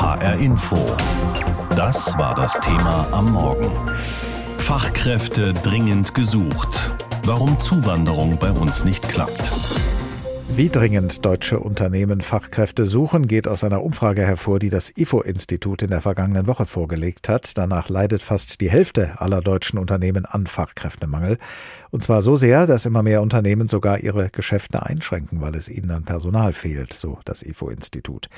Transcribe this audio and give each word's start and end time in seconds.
HR 0.00 0.38
Info. 0.38 0.78
Das 1.76 2.16
war 2.16 2.34
das 2.34 2.58
Thema 2.60 3.06
am 3.12 3.32
Morgen. 3.32 3.70
Fachkräfte 4.56 5.52
dringend 5.52 6.14
gesucht. 6.14 6.90
Warum 7.24 7.60
Zuwanderung 7.60 8.38
bei 8.38 8.50
uns 8.50 8.86
nicht 8.86 9.06
klappt. 9.10 9.52
Wie 10.56 10.68
dringend 10.68 11.24
deutsche 11.24 11.60
Unternehmen 11.60 12.22
Fachkräfte 12.22 12.86
suchen, 12.86 13.28
geht 13.28 13.46
aus 13.46 13.62
einer 13.62 13.84
Umfrage 13.84 14.22
hervor, 14.22 14.58
die 14.58 14.70
das 14.70 14.90
IFO-Institut 14.96 15.82
in 15.82 15.90
der 15.90 16.00
vergangenen 16.00 16.46
Woche 16.46 16.66
vorgelegt 16.66 17.28
hat. 17.28 17.56
Danach 17.56 17.88
leidet 17.88 18.20
fast 18.20 18.60
die 18.60 18.70
Hälfte 18.70 19.20
aller 19.20 19.42
deutschen 19.42 19.78
Unternehmen 19.78 20.24
an 20.24 20.46
Fachkräftemangel. 20.46 21.38
Und 21.90 22.02
zwar 22.02 22.22
so 22.22 22.36
sehr, 22.36 22.66
dass 22.66 22.84
immer 22.84 23.02
mehr 23.02 23.22
Unternehmen 23.22 23.68
sogar 23.68 24.00
ihre 24.00 24.28
Geschäfte 24.30 24.84
einschränken, 24.84 25.40
weil 25.40 25.54
es 25.54 25.68
ihnen 25.68 25.90
an 25.90 26.04
Personal 26.04 26.52
fehlt, 26.52 26.94
so 26.94 27.18
das 27.24 27.42
IFO-Institut. 27.42 28.28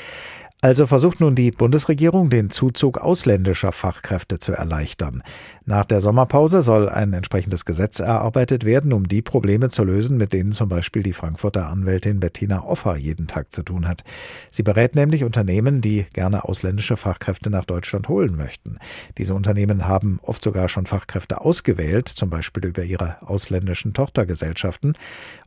Also 0.65 0.87
versucht 0.87 1.19
nun 1.19 1.35
die 1.35 1.51
Bundesregierung, 1.51 2.31
den 2.31 2.49
Zuzug 2.49 2.99
ausländischer 2.99 3.73
Fachkräfte 3.73 4.39
zu 4.39 4.53
erleichtern. 4.53 5.25
Nach 5.65 5.85
der 5.85 6.01
Sommerpause 6.01 6.63
soll 6.63 6.89
ein 6.89 7.13
entsprechendes 7.13 7.65
Gesetz 7.65 7.99
erarbeitet 7.99 8.65
werden, 8.65 8.93
um 8.93 9.09
die 9.09 9.23
Probleme 9.23 9.71
zu 9.71 9.83
lösen, 9.83 10.17
mit 10.17 10.33
denen 10.33 10.53
zum 10.53 10.69
Beispiel 10.69 11.03
die 11.03 11.15
Frankfurter 11.15 11.67
Anwältin 11.67 12.21
Bettina 12.21 12.63
Offer 12.63 12.95
jeden 12.95 13.27
Tag 13.27 13.53
zu 13.53 13.65
tun 13.65 13.89
hat. 13.89 14.05
Sie 14.53 14.63
berät 14.63 14.95
nämlich 14.95 15.25
Unternehmen, 15.25 15.81
die 15.81 16.07
gerne 16.13 16.45
ausländische 16.45 16.97
Fachkräfte 16.97 17.51
nach 17.51 17.65
Deutschland 17.65 18.09
holen 18.09 18.37
möchten. 18.37 18.79
Diese 19.19 19.35
Unternehmen 19.35 19.89
haben 19.89 20.21
oft 20.23 20.45
sogar 20.45 20.69
schon 20.69 20.87
Fachkräfte 20.87 21.41
ausgewählt, 21.41 22.07
zum 22.07 22.31
Beispiel 22.31 22.67
über 22.67 22.85
ihre 22.85 23.17
ausländischen 23.23 23.95
Tochtergesellschaften. 23.95 24.93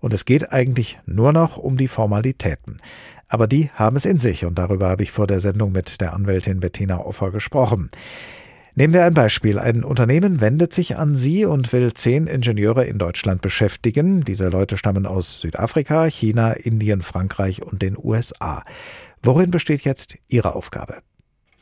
Und 0.01 0.13
es 0.13 0.25
geht 0.25 0.51
eigentlich 0.51 0.99
nur 1.05 1.31
noch 1.31 1.55
um 1.55 1.77
die 1.77 1.87
Formalitäten. 1.87 2.79
Aber 3.27 3.47
die 3.47 3.69
haben 3.71 3.95
es 3.97 4.05
in 4.05 4.17
sich 4.17 4.45
und 4.45 4.55
darüber 4.57 4.89
habe 4.89 5.03
ich 5.03 5.11
vor 5.11 5.27
der 5.27 5.39
Sendung 5.39 5.71
mit 5.71 5.99
der 6.01 6.13
Anwältin 6.13 6.59
Bettina 6.59 6.99
Offer 6.99 7.31
gesprochen. 7.31 7.89
Nehmen 8.77 8.93
wir 8.93 9.05
ein 9.05 9.13
Beispiel. 9.13 9.57
Ein 9.57 9.85
Unternehmen 9.85 10.41
wendet 10.41 10.73
sich 10.73 10.97
an 10.97 11.15
Sie 11.15 11.45
und 11.45 11.71
will 11.71 11.93
zehn 11.93 12.27
Ingenieure 12.27 12.83
in 12.83 12.97
Deutschland 12.97 13.41
beschäftigen. 13.41 14.25
Diese 14.25 14.49
Leute 14.49 14.75
stammen 14.77 15.05
aus 15.05 15.39
Südafrika, 15.39 16.05
China, 16.07 16.51
Indien, 16.51 17.01
Frankreich 17.01 17.61
und 17.63 17.81
den 17.81 17.97
USA. 17.97 18.63
Worin 19.23 19.49
besteht 19.49 19.85
jetzt 19.85 20.17
Ihre 20.27 20.55
Aufgabe? 20.55 20.97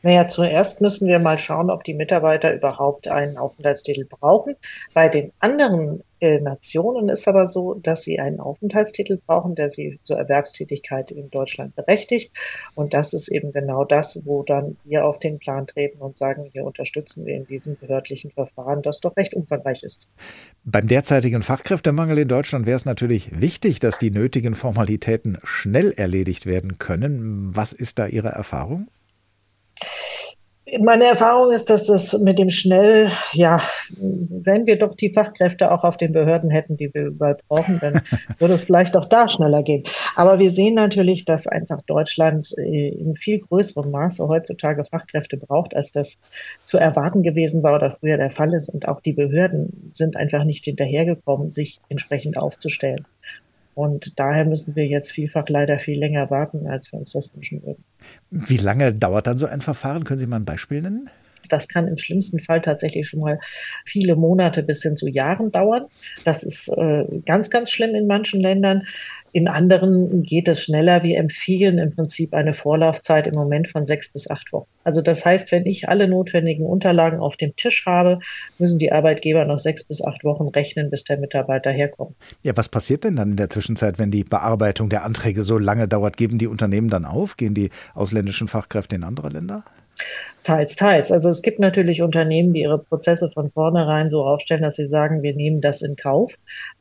Naja, 0.04 0.28
zuerst 0.28 0.82
müssen 0.82 1.08
wir 1.08 1.18
mal 1.18 1.38
schauen, 1.38 1.70
ob 1.70 1.82
die 1.82 1.94
Mitarbeiter 1.94 2.54
überhaupt 2.54 3.08
einen 3.08 3.38
Aufenthaltstitel 3.38 4.04
brauchen. 4.04 4.54
Bei 4.92 5.08
den 5.08 5.32
anderen 5.38 6.02
äh, 6.20 6.40
Nationen 6.40 7.08
ist 7.08 7.26
aber 7.26 7.48
so, 7.48 7.72
dass 7.72 8.02
sie 8.02 8.20
einen 8.20 8.38
Aufenthaltstitel 8.38 9.18
brauchen, 9.26 9.54
der 9.54 9.70
sie 9.70 9.98
zur 10.04 10.18
Erwerbstätigkeit 10.18 11.10
in 11.10 11.30
Deutschland 11.30 11.74
berechtigt. 11.74 12.32
Und 12.74 12.92
das 12.92 13.14
ist 13.14 13.28
eben 13.28 13.52
genau 13.52 13.86
das, 13.86 14.20
wo 14.26 14.42
dann 14.42 14.76
wir 14.84 15.06
auf 15.06 15.20
den 15.20 15.38
Plan 15.38 15.66
treten 15.66 16.02
und 16.02 16.18
sagen, 16.18 16.50
hier 16.52 16.66
unterstützen 16.66 17.24
wir 17.24 17.36
in 17.36 17.46
diesem 17.46 17.78
behördlichen 17.78 18.30
Verfahren, 18.30 18.82
das 18.82 19.00
doch 19.00 19.16
recht 19.16 19.32
umfangreich 19.32 19.82
ist. 19.84 20.06
Beim 20.64 20.86
derzeitigen 20.86 21.42
Fachkräftemangel 21.42 22.18
in 22.18 22.28
Deutschland 22.28 22.66
wäre 22.66 22.76
es 22.76 22.84
natürlich 22.84 23.40
wichtig, 23.40 23.80
dass 23.80 23.98
die 23.98 24.10
nötigen 24.10 24.54
Formalitäten 24.54 25.38
schnell 25.44 25.92
erledigt 25.92 26.44
werden 26.44 26.76
können. 26.76 27.56
Was 27.56 27.72
ist 27.72 27.98
da 27.98 28.06
Ihre 28.06 28.28
Erfahrung? 28.28 28.88
Meine 30.80 31.04
Erfahrung 31.04 31.52
ist, 31.52 31.68
dass 31.68 31.86
das 31.86 32.14
mit 32.14 32.38
dem 32.38 32.48
schnell, 32.48 33.12
ja, 33.32 33.60
wenn 33.98 34.64
wir 34.64 34.78
doch 34.78 34.94
die 34.94 35.12
Fachkräfte 35.12 35.70
auch 35.70 35.84
auf 35.84 35.98
den 35.98 36.12
Behörden 36.12 36.48
hätten, 36.48 36.78
die 36.78 36.92
wir 36.94 37.06
überall 37.08 37.36
brauchen, 37.48 37.78
dann 37.80 38.00
würde 38.38 38.54
es 38.54 38.64
vielleicht 38.64 38.96
auch 38.96 39.04
da 39.04 39.28
schneller 39.28 39.62
gehen. 39.62 39.84
Aber 40.16 40.38
wir 40.38 40.52
sehen 40.54 40.74
natürlich, 40.74 41.26
dass 41.26 41.46
einfach 41.46 41.82
Deutschland 41.82 42.54
äh, 42.56 42.88
in 42.88 43.14
viel 43.16 43.40
größerem 43.40 43.90
Maße 43.90 44.26
heutzutage 44.26 44.86
Fachkräfte 44.86 45.36
braucht, 45.36 45.76
als 45.76 45.92
das 45.92 46.16
zu 46.64 46.78
erwarten 46.78 47.22
gewesen 47.22 47.62
war 47.62 47.74
oder 47.74 47.98
früher 48.00 48.16
der 48.16 48.30
Fall 48.30 48.54
ist. 48.54 48.70
Und 48.70 48.88
auch 48.88 49.02
die 49.02 49.12
Behörden 49.12 49.90
sind 49.92 50.16
einfach 50.16 50.44
nicht 50.44 50.64
hinterhergekommen, 50.64 51.50
sich 51.50 51.78
entsprechend 51.90 52.38
aufzustellen. 52.38 53.04
Und 53.74 54.18
daher 54.18 54.44
müssen 54.44 54.76
wir 54.76 54.86
jetzt 54.86 55.10
vielfach 55.10 55.48
leider 55.48 55.78
viel 55.78 55.98
länger 55.98 56.30
warten, 56.30 56.66
als 56.66 56.92
wir 56.92 57.00
uns 57.00 57.12
das 57.12 57.34
wünschen 57.34 57.62
würden. 57.64 57.84
Wie 58.30 58.56
lange 58.56 58.94
dauert 58.94 59.26
dann 59.26 59.38
so 59.38 59.46
ein 59.46 59.60
Verfahren? 59.60 60.04
Können 60.04 60.20
Sie 60.20 60.26
mal 60.26 60.36
ein 60.36 60.44
Beispiel 60.44 60.80
nennen? 60.82 61.10
Das 61.48 61.68
kann 61.68 61.88
im 61.88 61.98
schlimmsten 61.98 62.40
Fall 62.40 62.60
tatsächlich 62.60 63.08
schon 63.08 63.20
mal 63.20 63.38
viele 63.84 64.16
Monate 64.16 64.62
bis 64.62 64.82
hin 64.82 64.96
zu 64.96 65.08
Jahren 65.08 65.52
dauern. 65.52 65.86
Das 66.24 66.42
ist 66.42 66.68
äh, 66.68 67.04
ganz, 67.26 67.50
ganz 67.50 67.70
schlimm 67.70 67.94
in 67.94 68.06
manchen 68.06 68.40
Ländern. 68.40 68.82
In 69.34 69.48
anderen 69.48 70.22
geht 70.22 70.46
es 70.46 70.62
schneller. 70.62 71.02
Wir 71.02 71.18
empfehlen 71.18 71.78
im 71.78 71.92
Prinzip 71.92 72.34
eine 72.34 72.54
Vorlaufzeit 72.54 73.26
im 73.26 73.34
Moment 73.34 73.68
von 73.68 73.84
sechs 73.84 74.12
bis 74.12 74.30
acht 74.30 74.52
Wochen. 74.52 74.68
Also 74.84 75.02
das 75.02 75.24
heißt, 75.24 75.50
wenn 75.50 75.66
ich 75.66 75.88
alle 75.88 76.06
notwendigen 76.06 76.64
Unterlagen 76.64 77.18
auf 77.18 77.36
dem 77.36 77.56
Tisch 77.56 77.84
habe, 77.84 78.20
müssen 78.58 78.78
die 78.78 78.92
Arbeitgeber 78.92 79.44
noch 79.44 79.58
sechs 79.58 79.82
bis 79.82 80.00
acht 80.00 80.22
Wochen 80.22 80.46
rechnen, 80.46 80.88
bis 80.88 81.02
der 81.02 81.18
Mitarbeiter 81.18 81.72
herkommt. 81.72 82.14
Ja, 82.44 82.56
was 82.56 82.68
passiert 82.68 83.02
denn 83.02 83.16
dann 83.16 83.30
in 83.30 83.36
der 83.36 83.50
Zwischenzeit, 83.50 83.98
wenn 83.98 84.12
die 84.12 84.22
Bearbeitung 84.22 84.88
der 84.88 85.04
Anträge 85.04 85.42
so 85.42 85.58
lange 85.58 85.88
dauert? 85.88 86.16
Geben 86.16 86.38
die 86.38 86.46
Unternehmen 86.46 86.88
dann 86.88 87.04
auf? 87.04 87.36
Gehen 87.36 87.54
die 87.54 87.70
ausländischen 87.92 88.46
Fachkräfte 88.46 88.94
in 88.94 89.02
andere 89.02 89.30
Länder? 89.30 89.64
Teils, 90.44 90.76
teils. 90.76 91.10
Also 91.10 91.30
es 91.30 91.40
gibt 91.40 91.58
natürlich 91.58 92.02
Unternehmen, 92.02 92.52
die 92.52 92.60
ihre 92.60 92.78
Prozesse 92.78 93.30
von 93.30 93.50
vornherein 93.50 94.10
so 94.10 94.24
aufstellen, 94.24 94.60
dass 94.60 94.76
sie 94.76 94.88
sagen, 94.88 95.22
wir 95.22 95.34
nehmen 95.34 95.62
das 95.62 95.80
in 95.80 95.96
Kauf. 95.96 96.34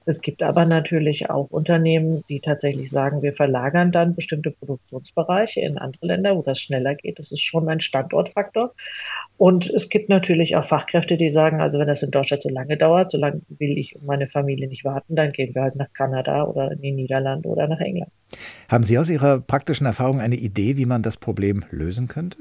Es 0.05 0.19
gibt 0.19 0.43
aber 0.43 0.65
natürlich 0.65 1.29
auch 1.29 1.49
Unternehmen, 1.49 2.23
die 2.27 2.41
tatsächlich 2.41 2.89
sagen, 2.89 3.21
wir 3.21 3.31
verlagern 3.31 3.93
dann 3.93 4.15
bestimmte 4.15 4.51
Produktionsbereiche 4.51 5.61
in 5.61 5.77
andere 5.77 6.07
Länder, 6.07 6.35
wo 6.35 6.41
das 6.41 6.59
schneller 6.59 6.95
geht. 6.95 7.19
Das 7.19 7.31
ist 7.31 7.41
schon 7.41 7.69
ein 7.69 7.79
Standortfaktor. 7.79 8.73
Und 9.37 9.69
es 9.69 9.87
gibt 9.87 10.09
natürlich 10.09 10.57
auch 10.57 10.65
Fachkräfte, 10.65 11.15
die 11.15 11.31
sagen, 11.31 11.61
also 11.61 11.79
wenn 11.79 11.87
das 11.87 12.03
in 12.03 12.11
Deutschland 12.11 12.43
so 12.43 12.49
lange 12.49 12.75
dauert, 12.75 13.11
so 13.11 13.17
lange 13.17 13.41
will 13.47 13.77
ich 13.77 13.95
und 13.95 14.05
meine 14.05 14.27
Familie 14.27 14.67
nicht 14.67 14.83
warten, 14.83 15.15
dann 15.15 15.31
gehen 15.31 15.55
wir 15.55 15.61
halt 15.61 15.77
nach 15.77 15.91
Kanada 15.93 16.43
oder 16.43 16.73
in 16.73 16.81
die 16.81 16.91
Niederlande 16.91 17.47
oder 17.47 17.69
nach 17.69 17.79
England. 17.79 18.11
Haben 18.67 18.83
Sie 18.83 18.97
aus 18.97 19.09
Ihrer 19.09 19.39
praktischen 19.39 19.85
Erfahrung 19.85 20.19
eine 20.19 20.35
Idee, 20.35 20.75
wie 20.75 20.85
man 20.85 21.01
das 21.01 21.15
Problem 21.15 21.63
lösen 21.71 22.09
könnte? 22.09 22.39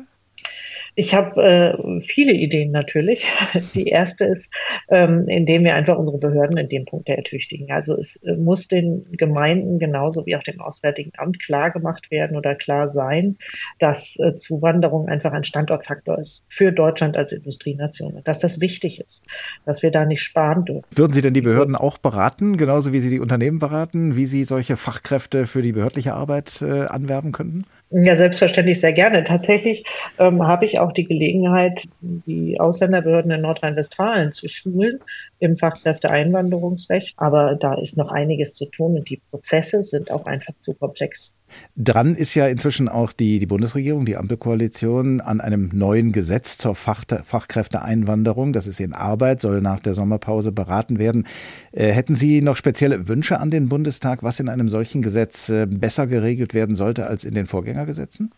Ich 0.94 1.14
habe 1.14 1.42
äh, 1.42 2.02
viele 2.02 2.32
Ideen 2.32 2.70
natürlich. 2.70 3.26
Die 3.74 3.86
erste 3.86 4.26
ist, 4.26 4.52
ähm, 4.88 5.26
indem 5.28 5.64
wir 5.64 5.74
einfach 5.74 5.96
unsere 5.96 6.18
Behörden 6.18 6.58
in 6.58 6.68
dem 6.68 6.84
Punkt 6.84 7.08
ertüchtigen. 7.08 7.70
Also 7.70 7.96
es 7.96 8.16
äh, 8.16 8.36
muss 8.36 8.68
den 8.68 9.06
Gemeinden 9.12 9.78
genauso 9.78 10.26
wie 10.26 10.36
auch 10.36 10.42
dem 10.42 10.60
Auswärtigen 10.60 11.12
Amt 11.16 11.40
klar 11.42 11.70
gemacht 11.70 12.10
werden 12.10 12.36
oder 12.36 12.54
klar 12.54 12.88
sein, 12.88 13.38
dass 13.78 14.18
äh, 14.18 14.34
Zuwanderung 14.34 15.08
einfach 15.08 15.32
ein 15.32 15.44
Standortfaktor 15.44 16.18
ist 16.18 16.42
für 16.48 16.72
Deutschland 16.72 17.16
als 17.16 17.32
Industrienation. 17.32 18.20
Dass 18.24 18.38
das 18.38 18.60
wichtig 18.60 19.00
ist, 19.00 19.22
dass 19.64 19.82
wir 19.82 19.90
da 19.90 20.04
nicht 20.04 20.22
sparen 20.22 20.66
dürfen. 20.66 20.84
Würden 20.94 21.12
Sie 21.12 21.22
denn 21.22 21.34
die 21.34 21.40
Behörden 21.40 21.74
auch 21.74 21.96
beraten, 21.96 22.58
genauso 22.58 22.92
wie 22.92 22.98
Sie 22.98 23.10
die 23.10 23.20
Unternehmen 23.20 23.58
beraten, 23.58 24.14
wie 24.16 24.26
Sie 24.26 24.44
solche 24.44 24.76
Fachkräfte 24.76 25.46
für 25.46 25.62
die 25.62 25.72
behördliche 25.72 26.12
Arbeit 26.12 26.60
äh, 26.60 26.82
anwerben 26.82 27.32
könnten? 27.32 27.64
Ja, 27.94 28.16
selbstverständlich 28.16 28.80
sehr 28.80 28.94
gerne. 28.94 29.22
Tatsächlich 29.22 29.84
ähm, 30.18 30.46
habe 30.46 30.64
ich 30.64 30.78
auch 30.78 30.92
die 30.92 31.04
Gelegenheit, 31.04 31.84
die 32.00 32.58
Ausländerbehörden 32.58 33.30
in 33.30 33.42
Nordrhein-Westfalen 33.42 34.32
zu 34.32 34.48
schulen 34.48 34.98
im 35.42 35.56
Fachkräfteeinwanderungsrecht. 35.56 37.14
Aber 37.16 37.56
da 37.56 37.74
ist 37.74 37.96
noch 37.96 38.10
einiges 38.10 38.54
zu 38.54 38.66
tun 38.66 38.96
und 38.96 39.10
die 39.10 39.20
Prozesse 39.30 39.82
sind 39.82 40.10
auch 40.10 40.24
einfach 40.26 40.54
zu 40.60 40.74
komplex. 40.74 41.34
Dran 41.76 42.14
ist 42.14 42.34
ja 42.34 42.46
inzwischen 42.46 42.88
auch 42.88 43.12
die, 43.12 43.38
die 43.38 43.46
Bundesregierung, 43.46 44.04
die 44.04 44.16
Ampelkoalition 44.16 45.20
an 45.20 45.40
einem 45.40 45.70
neuen 45.72 46.12
Gesetz 46.12 46.56
zur 46.56 46.74
Fach, 46.74 47.04
Fachkräfteeinwanderung. 47.24 48.52
Das 48.52 48.66
ist 48.66 48.80
in 48.80 48.94
Arbeit, 48.94 49.40
soll 49.40 49.60
nach 49.60 49.80
der 49.80 49.94
Sommerpause 49.94 50.52
beraten 50.52 50.98
werden. 50.98 51.26
Äh, 51.72 51.88
hätten 51.88 52.14
Sie 52.14 52.40
noch 52.40 52.56
spezielle 52.56 53.08
Wünsche 53.08 53.38
an 53.40 53.50
den 53.50 53.68
Bundestag, 53.68 54.22
was 54.22 54.40
in 54.40 54.48
einem 54.48 54.68
solchen 54.68 55.02
Gesetz 55.02 55.48
äh, 55.48 55.66
besser 55.66 56.06
geregelt 56.06 56.54
werden 56.54 56.74
sollte 56.74 57.06
als 57.06 57.24
in 57.24 57.34
den 57.34 57.46
Vorgängergesetzen? 57.46 58.32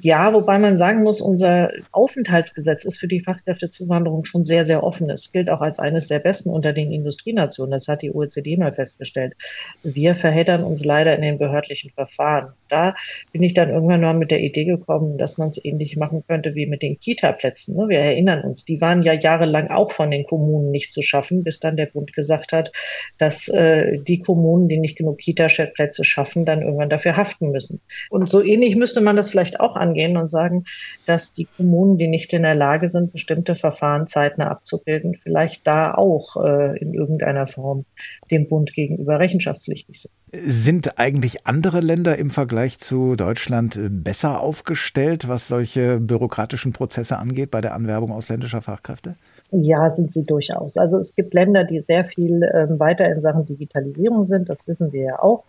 Ja, 0.00 0.32
wobei 0.34 0.58
man 0.58 0.76
sagen 0.76 1.02
muss, 1.02 1.20
unser 1.20 1.70
Aufenthaltsgesetz 1.92 2.84
ist 2.84 2.98
für 2.98 3.08
die 3.08 3.20
Fachkräftezuwanderung 3.20 4.24
schon 4.24 4.44
sehr, 4.44 4.66
sehr 4.66 4.82
offen. 4.82 5.08
Es 5.10 5.32
gilt 5.32 5.48
auch 5.48 5.60
als 5.60 5.78
eines 5.78 6.08
der 6.08 6.18
besten 6.18 6.50
unter 6.50 6.72
den 6.72 6.92
Industrienationen. 6.92 7.70
Das 7.70 7.88
hat 7.88 8.02
die 8.02 8.14
OECD 8.14 8.56
mal 8.56 8.74
festgestellt. 8.74 9.34
Wir 9.82 10.14
verheddern 10.14 10.64
uns 10.64 10.84
leider 10.84 11.14
in 11.14 11.22
den 11.22 11.38
behördlichen 11.38 11.90
Verfahren. 11.90 12.52
Da 12.68 12.94
bin 13.32 13.42
ich 13.42 13.54
dann 13.54 13.70
irgendwann 13.70 14.00
mal 14.00 14.14
mit 14.14 14.30
der 14.30 14.40
Idee 14.40 14.64
gekommen, 14.64 15.18
dass 15.18 15.38
man 15.38 15.50
es 15.50 15.64
ähnlich 15.64 15.96
machen 15.96 16.24
könnte 16.26 16.54
wie 16.54 16.66
mit 16.66 16.82
den 16.82 16.98
Kita-Plätzen. 16.98 17.76
Ne? 17.76 17.88
Wir 17.88 18.00
erinnern 18.00 18.42
uns, 18.42 18.64
die 18.64 18.80
waren 18.80 19.02
ja 19.02 19.12
jahrelang 19.12 19.68
auch 19.68 19.92
von 19.92 20.10
den 20.10 20.26
Kommunen 20.26 20.70
nicht 20.70 20.92
zu 20.92 21.02
schaffen, 21.02 21.44
bis 21.44 21.60
dann 21.60 21.76
der 21.76 21.86
Bund 21.86 22.12
gesagt 22.12 22.52
hat, 22.52 22.72
dass 23.18 23.48
äh, 23.48 23.96
die 24.00 24.18
Kommunen, 24.18 24.68
die 24.68 24.78
nicht 24.78 24.98
genug 24.98 25.18
Kita-Plätze 25.18 26.04
schaffen, 26.04 26.44
dann 26.44 26.62
irgendwann 26.62 26.90
dafür 26.90 27.16
haften 27.16 27.50
müssen. 27.50 27.80
Und 28.10 28.30
so 28.30 28.42
ähnlich 28.42 28.76
müsste 28.76 29.00
man 29.00 29.16
das 29.16 29.30
vielleicht 29.36 29.60
auch 29.60 29.76
angehen 29.76 30.16
und 30.16 30.30
sagen, 30.30 30.64
dass 31.04 31.34
die 31.34 31.46
Kommunen, 31.56 31.98
die 31.98 32.08
nicht 32.08 32.32
in 32.32 32.42
der 32.42 32.54
Lage 32.54 32.88
sind, 32.88 33.12
bestimmte 33.12 33.54
Verfahren 33.54 34.06
zeitnah 34.06 34.48
abzubilden, 34.48 35.14
vielleicht 35.22 35.66
da 35.66 35.94
auch 35.94 36.42
äh, 36.42 36.78
in 36.78 36.94
irgendeiner 36.94 37.46
Form 37.46 37.84
dem 38.30 38.48
Bund 38.48 38.72
gegenüber 38.72 39.18
rechenschaftspflichtig 39.18 40.00
sind. 40.00 40.12
Sind 40.32 40.98
eigentlich 40.98 41.46
andere 41.46 41.80
Länder 41.80 42.16
im 42.16 42.30
Vergleich 42.30 42.78
zu 42.78 43.14
Deutschland 43.14 43.78
besser 43.90 44.40
aufgestellt, 44.40 45.28
was 45.28 45.48
solche 45.48 46.00
bürokratischen 46.00 46.72
Prozesse 46.72 47.18
angeht 47.18 47.50
bei 47.50 47.60
der 47.60 47.74
Anwerbung 47.74 48.12
ausländischer 48.12 48.62
Fachkräfte? 48.62 49.16
Ja, 49.52 49.90
sind 49.90 50.12
sie 50.12 50.24
durchaus. 50.24 50.76
Also 50.76 50.98
es 50.98 51.14
gibt 51.14 51.32
Länder, 51.32 51.62
die 51.62 51.80
sehr 51.80 52.04
viel 52.04 52.42
ähm, 52.52 52.80
weiter 52.80 53.06
in 53.06 53.20
Sachen 53.20 53.46
Digitalisierung 53.46 54.24
sind, 54.24 54.48
das 54.48 54.66
wissen 54.66 54.92
wir 54.92 55.02
ja 55.02 55.22
auch. 55.22 55.44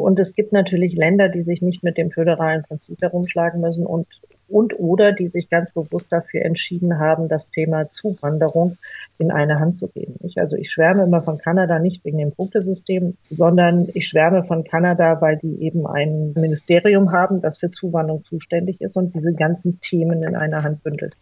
Und 0.00 0.18
es 0.20 0.34
gibt 0.34 0.52
natürlich 0.52 0.96
Länder, 0.96 1.28
die 1.28 1.42
sich 1.42 1.62
nicht 1.62 1.82
mit 1.82 1.98
dem 1.98 2.10
föderalen 2.10 2.62
Prinzip 2.62 3.00
herumschlagen 3.02 3.60
müssen 3.60 3.86
und 3.86 4.06
und 4.52 4.78
oder 4.78 5.12
die 5.12 5.28
sich 5.28 5.48
ganz 5.48 5.72
bewusst 5.72 6.12
dafür 6.12 6.42
entschieden 6.42 6.98
haben, 6.98 7.28
das 7.28 7.50
Thema 7.50 7.88
Zuwanderung 7.88 8.76
in 9.18 9.30
eine 9.30 9.58
Hand 9.58 9.76
zu 9.76 9.88
geben. 9.88 10.16
Also 10.36 10.56
ich 10.56 10.70
schwärme 10.70 11.04
immer 11.04 11.22
von 11.22 11.38
Kanada 11.38 11.78
nicht 11.78 12.04
wegen 12.04 12.18
dem 12.18 12.32
Punktesystem, 12.32 13.16
sondern 13.30 13.88
ich 13.94 14.06
schwärme 14.06 14.44
von 14.44 14.64
Kanada, 14.64 15.20
weil 15.20 15.38
die 15.38 15.62
eben 15.62 15.86
ein 15.86 16.34
Ministerium 16.34 17.12
haben, 17.12 17.40
das 17.40 17.58
für 17.58 17.70
Zuwanderung 17.70 18.24
zuständig 18.24 18.80
ist 18.80 18.96
und 18.96 19.14
diese 19.14 19.32
ganzen 19.32 19.80
Themen 19.80 20.22
in 20.22 20.36
einer 20.36 20.62
Hand 20.62 20.82
bündelt. 20.82 21.14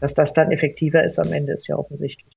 Dass 0.00 0.14
das 0.14 0.34
dann 0.34 0.52
effektiver 0.52 1.02
ist 1.02 1.18
am 1.18 1.32
Ende 1.32 1.52
ist 1.52 1.68
ja 1.68 1.76
offensichtlich. 1.76 2.34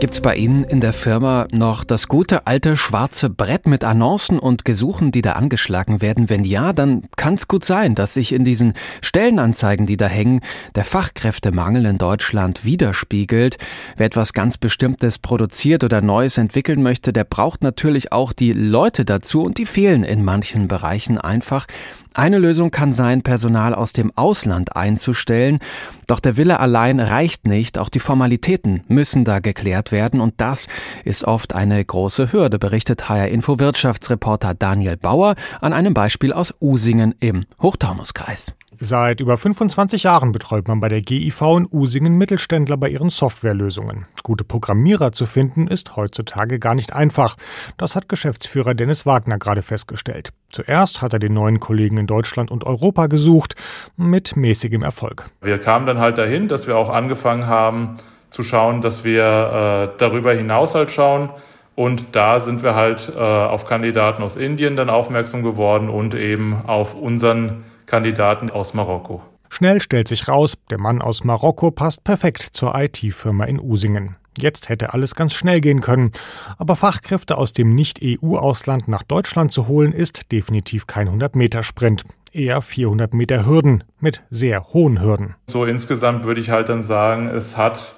Gibt 0.00 0.14
es 0.14 0.22
bei 0.22 0.34
Ihnen 0.34 0.64
in 0.64 0.80
der 0.80 0.94
Firma 0.94 1.46
noch 1.52 1.84
das 1.84 2.08
gute 2.08 2.46
alte 2.46 2.78
schwarze 2.78 3.28
Brett 3.28 3.66
mit 3.66 3.84
Annoncen 3.84 4.38
und 4.38 4.64
Gesuchen, 4.64 5.12
die 5.12 5.20
da 5.20 5.32
angeschlagen 5.32 6.00
werden? 6.00 6.30
Wenn 6.30 6.42
ja, 6.42 6.72
dann 6.72 7.02
kann 7.16 7.34
es 7.34 7.48
gut 7.48 7.66
sein, 7.66 7.94
dass 7.94 8.14
sich 8.14 8.32
in 8.32 8.42
diesen 8.42 8.72
Stellenanzeigen, 9.02 9.84
die 9.84 9.98
da 9.98 10.06
hängen, 10.06 10.40
der 10.74 10.84
Fachkräftemangel 10.84 11.84
in 11.84 11.98
Deutschland 11.98 12.64
widerspiegelt. 12.64 13.58
Wer 13.98 14.06
etwas 14.06 14.32
ganz 14.32 14.56
Bestimmtes 14.56 15.18
produziert 15.18 15.84
oder 15.84 16.00
Neues 16.00 16.38
entwickeln 16.38 16.82
möchte, 16.82 17.12
der 17.12 17.24
braucht 17.24 17.62
natürlich 17.62 18.10
auch 18.10 18.32
die 18.32 18.54
Leute 18.54 19.04
dazu 19.04 19.42
und 19.42 19.58
die 19.58 19.66
fehlen 19.66 20.04
in 20.04 20.24
manchen 20.24 20.66
Bereichen 20.66 21.18
einfach. 21.18 21.66
Eine 22.12 22.38
Lösung 22.38 22.72
kann 22.72 22.92
sein, 22.92 23.22
Personal 23.22 23.72
aus 23.72 23.92
dem 23.92 24.10
Ausland 24.16 24.74
einzustellen, 24.74 25.60
doch 26.08 26.18
der 26.18 26.36
Wille 26.36 26.58
allein 26.58 26.98
reicht 26.98 27.46
nicht, 27.46 27.78
auch 27.78 27.88
die 27.88 28.00
Formalitäten 28.00 28.82
müssen 28.88 29.24
da 29.24 29.38
geklärt 29.38 29.89
werden 29.92 30.20
und 30.20 30.34
das 30.38 30.66
ist 31.04 31.24
oft 31.24 31.54
eine 31.54 31.84
große 31.84 32.32
Hürde, 32.32 32.58
berichtet 32.58 33.08
HR 33.08 33.28
Info 33.28 33.58
Wirtschaftsreporter 33.58 34.54
Daniel 34.54 34.96
Bauer 34.96 35.34
an 35.60 35.72
einem 35.72 35.94
Beispiel 35.94 36.32
aus 36.32 36.54
Usingen 36.60 37.14
im 37.20 37.46
Hochtaunuskreis. 37.60 38.54
Seit 38.82 39.20
über 39.20 39.36
25 39.36 40.04
Jahren 40.04 40.32
betreut 40.32 40.66
man 40.66 40.80
bei 40.80 40.88
der 40.88 41.02
GIV 41.02 41.42
in 41.58 41.68
Usingen 41.70 42.14
Mittelständler 42.14 42.78
bei 42.78 42.88
ihren 42.88 43.10
Softwarelösungen. 43.10 44.06
Gute 44.22 44.42
Programmierer 44.42 45.12
zu 45.12 45.26
finden 45.26 45.66
ist 45.66 45.96
heutzutage 45.96 46.58
gar 46.58 46.74
nicht 46.74 46.94
einfach. 46.94 47.36
Das 47.76 47.94
hat 47.94 48.08
Geschäftsführer 48.08 48.72
Dennis 48.72 49.04
Wagner 49.04 49.36
gerade 49.36 49.60
festgestellt. 49.60 50.30
Zuerst 50.48 51.02
hat 51.02 51.12
er 51.12 51.18
den 51.18 51.34
neuen 51.34 51.60
Kollegen 51.60 51.98
in 51.98 52.06
Deutschland 52.06 52.50
und 52.50 52.64
Europa 52.64 53.08
gesucht, 53.08 53.54
mit 53.98 54.34
mäßigem 54.34 54.82
Erfolg. 54.82 55.26
Wir 55.42 55.58
kamen 55.58 55.84
dann 55.84 55.98
halt 55.98 56.16
dahin, 56.16 56.48
dass 56.48 56.66
wir 56.66 56.78
auch 56.78 56.88
angefangen 56.88 57.46
haben 57.46 57.98
zu 58.30 58.42
schauen, 58.42 58.80
dass 58.80 59.04
wir 59.04 59.92
äh, 59.92 59.98
darüber 59.98 60.32
hinaus 60.32 60.74
halt 60.74 60.90
schauen. 60.90 61.30
Und 61.76 62.08
da 62.12 62.40
sind 62.40 62.62
wir 62.62 62.74
halt 62.74 63.12
äh, 63.14 63.18
auf 63.18 63.64
Kandidaten 63.64 64.22
aus 64.22 64.36
Indien 64.36 64.76
dann 64.76 64.90
aufmerksam 64.90 65.42
geworden 65.42 65.88
und 65.88 66.14
eben 66.14 66.62
auf 66.66 66.94
unseren 66.94 67.64
Kandidaten 67.86 68.50
aus 68.50 68.74
Marokko. 68.74 69.22
Schnell 69.48 69.80
stellt 69.80 70.06
sich 70.06 70.28
raus, 70.28 70.56
der 70.70 70.78
Mann 70.78 71.02
aus 71.02 71.24
Marokko 71.24 71.70
passt 71.70 72.04
perfekt 72.04 72.42
zur 72.52 72.74
IT-Firma 72.74 73.44
in 73.44 73.58
Usingen. 73.58 74.16
Jetzt 74.38 74.68
hätte 74.68 74.94
alles 74.94 75.14
ganz 75.16 75.34
schnell 75.34 75.60
gehen 75.60 75.80
können. 75.80 76.12
Aber 76.56 76.76
Fachkräfte 76.76 77.36
aus 77.36 77.52
dem 77.52 77.74
Nicht-EU-Ausland 77.74 78.86
nach 78.86 79.02
Deutschland 79.02 79.52
zu 79.52 79.66
holen, 79.66 79.92
ist 79.92 80.30
definitiv 80.32 80.86
kein 80.86 81.08
100-Meter-Sprint. 81.08 82.04
Eher 82.32 82.62
400 82.62 83.12
Meter 83.12 83.44
Hürden 83.44 83.82
mit 83.98 84.22
sehr 84.30 84.68
hohen 84.72 85.02
Hürden. 85.02 85.34
So 85.48 85.64
insgesamt 85.64 86.24
würde 86.24 86.40
ich 86.40 86.50
halt 86.50 86.68
dann 86.68 86.84
sagen, 86.84 87.26
es 87.26 87.56
hat 87.56 87.94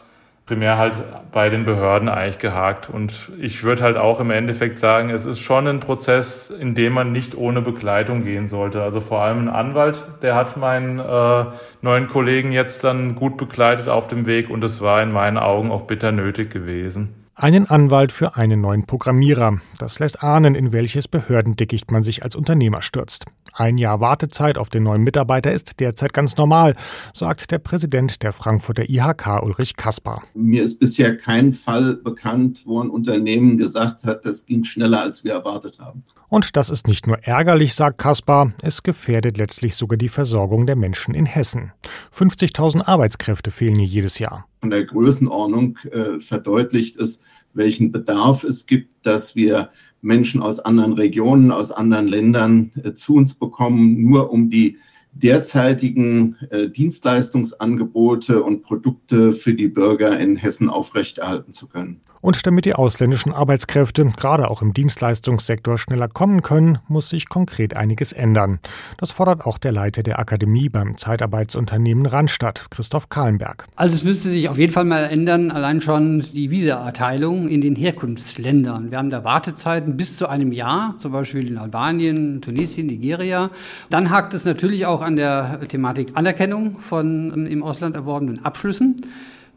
primär 0.52 0.76
halt 0.76 0.92
bei 1.32 1.48
den 1.48 1.64
Behörden 1.64 2.10
eigentlich 2.10 2.38
gehakt. 2.38 2.90
Und 2.90 3.32
ich 3.40 3.64
würde 3.64 3.82
halt 3.82 3.96
auch 3.96 4.20
im 4.20 4.30
Endeffekt 4.30 4.78
sagen, 4.78 5.08
es 5.08 5.24
ist 5.24 5.40
schon 5.40 5.66
ein 5.66 5.80
Prozess, 5.80 6.50
in 6.50 6.74
dem 6.74 6.92
man 6.92 7.10
nicht 7.10 7.34
ohne 7.34 7.62
Begleitung 7.62 8.22
gehen 8.22 8.48
sollte. 8.48 8.82
Also 8.82 9.00
vor 9.00 9.22
allem 9.22 9.46
ein 9.46 9.48
Anwalt, 9.48 10.04
der 10.20 10.34
hat 10.34 10.58
meinen 10.58 10.98
äh, 10.98 11.44
neuen 11.80 12.06
Kollegen 12.06 12.52
jetzt 12.52 12.84
dann 12.84 13.14
gut 13.14 13.38
begleitet 13.38 13.88
auf 13.88 14.08
dem 14.08 14.26
Weg 14.26 14.50
und 14.50 14.62
es 14.62 14.82
war 14.82 15.02
in 15.02 15.10
meinen 15.10 15.38
Augen 15.38 15.70
auch 15.70 15.82
bitter 15.82 16.12
nötig 16.12 16.50
gewesen. 16.50 17.21
Einen 17.42 17.68
Anwalt 17.68 18.12
für 18.12 18.36
einen 18.36 18.60
neuen 18.60 18.86
Programmierer. 18.86 19.58
Das 19.76 19.98
lässt 19.98 20.22
ahnen, 20.22 20.54
in 20.54 20.72
welches 20.72 21.08
Behördendickicht 21.08 21.90
man 21.90 22.04
sich 22.04 22.22
als 22.22 22.36
Unternehmer 22.36 22.82
stürzt. 22.82 23.24
Ein 23.52 23.78
Jahr 23.78 23.98
Wartezeit 23.98 24.56
auf 24.56 24.68
den 24.68 24.84
neuen 24.84 25.02
Mitarbeiter 25.02 25.50
ist 25.50 25.80
derzeit 25.80 26.12
ganz 26.12 26.36
normal, 26.36 26.76
sagt 27.12 27.50
der 27.50 27.58
Präsident 27.58 28.22
der 28.22 28.32
Frankfurter 28.32 28.88
IHK 28.88 29.42
Ulrich 29.42 29.74
Kaspar. 29.74 30.22
Mir 30.34 30.62
ist 30.62 30.78
bisher 30.78 31.16
kein 31.16 31.52
Fall 31.52 31.96
bekannt, 31.96 32.62
wo 32.64 32.80
ein 32.80 32.90
Unternehmen 32.90 33.58
gesagt 33.58 34.04
hat, 34.04 34.24
das 34.24 34.46
ging 34.46 34.62
schneller, 34.62 35.00
als 35.00 35.24
wir 35.24 35.32
erwartet 35.32 35.80
haben. 35.80 36.04
Und 36.28 36.56
das 36.56 36.70
ist 36.70 36.86
nicht 36.86 37.08
nur 37.08 37.18
ärgerlich, 37.24 37.74
sagt 37.74 37.98
Kaspar, 37.98 38.52
es 38.62 38.84
gefährdet 38.84 39.36
letztlich 39.36 39.74
sogar 39.74 39.98
die 39.98 40.08
Versorgung 40.08 40.64
der 40.64 40.76
Menschen 40.76 41.12
in 41.12 41.26
Hessen. 41.26 41.72
50.000 42.16 42.86
Arbeitskräfte 42.86 43.50
fehlen 43.50 43.74
hier 43.74 43.86
jedes 43.86 44.20
Jahr. 44.20 44.46
Von 44.62 44.70
der 44.70 44.84
Größenordnung 44.84 45.76
äh, 45.90 46.20
verdeutlicht 46.20 46.96
es, 46.96 47.18
welchen 47.52 47.90
Bedarf 47.90 48.44
es 48.44 48.66
gibt, 48.66 49.04
dass 49.04 49.34
wir 49.34 49.70
Menschen 50.02 50.40
aus 50.40 50.60
anderen 50.60 50.92
Regionen, 50.92 51.50
aus 51.50 51.72
anderen 51.72 52.06
Ländern 52.06 52.70
äh, 52.84 52.92
zu 52.92 53.16
uns 53.16 53.34
bekommen, 53.34 54.00
nur 54.04 54.30
um 54.30 54.50
die 54.50 54.78
derzeitigen 55.14 56.36
äh, 56.50 56.68
Dienstleistungsangebote 56.68 58.44
und 58.44 58.62
Produkte 58.62 59.32
für 59.32 59.52
die 59.52 59.66
Bürger 59.66 60.16
in 60.20 60.36
Hessen 60.36 60.70
aufrechterhalten 60.70 61.50
zu 61.50 61.66
können. 61.66 62.00
Und 62.22 62.46
damit 62.46 62.66
die 62.66 62.74
ausländischen 62.74 63.32
Arbeitskräfte 63.32 64.04
gerade 64.16 64.48
auch 64.48 64.62
im 64.62 64.72
Dienstleistungssektor 64.72 65.76
schneller 65.76 66.06
kommen 66.06 66.40
können, 66.40 66.78
muss 66.86 67.10
sich 67.10 67.28
konkret 67.28 67.76
einiges 67.76 68.12
ändern. 68.12 68.60
Das 68.96 69.10
fordert 69.10 69.44
auch 69.44 69.58
der 69.58 69.72
Leiter 69.72 70.04
der 70.04 70.20
Akademie 70.20 70.68
beim 70.68 70.96
Zeitarbeitsunternehmen 70.96 72.06
Randstadt, 72.06 72.66
Christoph 72.70 73.08
Kahlenberg. 73.08 73.66
Also 73.74 73.96
es 73.96 74.04
müsste 74.04 74.30
sich 74.30 74.48
auf 74.48 74.56
jeden 74.56 74.72
Fall 74.72 74.84
mal 74.84 75.02
ändern, 75.02 75.50
allein 75.50 75.80
schon 75.80 76.24
die 76.32 76.52
Visa-Erteilung 76.52 77.48
in 77.48 77.60
den 77.60 77.74
Herkunftsländern. 77.74 78.92
Wir 78.92 78.98
haben 78.98 79.10
da 79.10 79.24
Wartezeiten 79.24 79.96
bis 79.96 80.16
zu 80.16 80.28
einem 80.28 80.52
Jahr, 80.52 80.94
zum 80.98 81.10
Beispiel 81.10 81.48
in 81.48 81.58
Albanien, 81.58 82.40
Tunesien, 82.40 82.86
Nigeria. 82.86 83.50
Dann 83.90 84.10
hakt 84.10 84.32
es 84.32 84.44
natürlich 84.44 84.86
auch 84.86 85.02
an 85.02 85.16
der 85.16 85.58
Thematik 85.66 86.12
Anerkennung 86.14 86.78
von 86.78 87.32
ähm, 87.34 87.46
im 87.46 87.64
Ausland 87.64 87.96
erworbenen 87.96 88.44
Abschlüssen. 88.44 89.02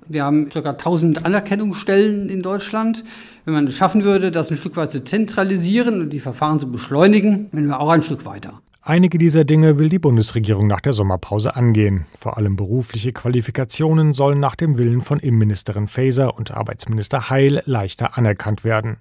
Wir 0.07 0.23
haben 0.23 0.49
ca. 0.49 0.59
1000 0.59 1.25
Anerkennungsstellen 1.25 2.29
in 2.29 2.41
Deutschland. 2.41 3.03
Wenn 3.45 3.53
man 3.53 3.67
es 3.67 3.75
schaffen 3.75 4.03
würde, 4.03 4.31
das 4.31 4.51
ein 4.51 4.57
Stück 4.57 4.77
weit 4.77 4.91
zu 4.91 5.03
zentralisieren 5.03 6.01
und 6.01 6.09
die 6.11 6.19
Verfahren 6.19 6.59
zu 6.59 6.71
beschleunigen, 6.71 7.49
wären 7.51 7.67
wir 7.67 7.79
auch 7.79 7.89
ein 7.89 8.03
Stück 8.03 8.25
weiter. 8.25 8.61
Einige 8.87 9.17
dieser 9.17 9.45
Dinge 9.45 9.79
will 9.79 9.89
die 9.89 9.97
Bundesregierung 9.97 10.67
nach 10.67 10.79
der 10.79 10.93
Sommerpause 10.93 11.55
angehen. 11.55 12.05
Vor 12.15 12.37
allem 12.37 12.55
berufliche 12.55 13.13
Qualifikationen 13.13 14.13
sollen 14.13 14.39
nach 14.39 14.55
dem 14.55 14.77
Willen 14.77 15.01
von 15.01 15.17
Innenministerin 15.17 15.87
Faeser 15.87 16.37
und 16.37 16.51
Arbeitsminister 16.51 17.31
Heil 17.31 17.63
leichter 17.65 18.15
anerkannt 18.15 18.63
werden. 18.63 18.97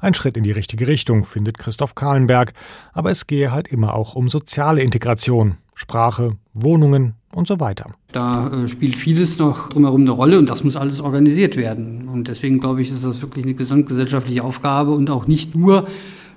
Ein 0.00 0.14
Schritt 0.14 0.36
in 0.36 0.42
die 0.42 0.50
richtige 0.50 0.88
Richtung, 0.88 1.22
findet 1.22 1.56
Christoph 1.56 1.94
Kahlenberg. 1.94 2.52
Aber 2.92 3.12
es 3.12 3.28
gehe 3.28 3.52
halt 3.52 3.68
immer 3.68 3.94
auch 3.94 4.16
um 4.16 4.28
soziale 4.28 4.82
Integration. 4.82 5.54
Sprache, 5.72 6.32
Wohnungen 6.52 7.14
und 7.32 7.46
so 7.46 7.60
weiter. 7.60 7.92
Da 8.10 8.48
äh, 8.48 8.68
spielt 8.68 8.96
vieles 8.96 9.38
noch 9.38 9.68
drumherum 9.68 10.00
eine 10.00 10.10
Rolle 10.10 10.40
und 10.40 10.50
das 10.50 10.64
muss 10.64 10.74
alles 10.74 11.00
organisiert 11.00 11.54
werden. 11.56 12.08
Und 12.08 12.26
deswegen 12.26 12.58
glaube 12.58 12.82
ich, 12.82 12.90
ist 12.90 13.04
das 13.04 13.22
wirklich 13.22 13.44
eine 13.44 13.54
gesamtgesellschaftliche 13.54 14.42
Aufgabe 14.42 14.90
und 14.90 15.08
auch 15.10 15.28
nicht 15.28 15.54
nur 15.54 15.86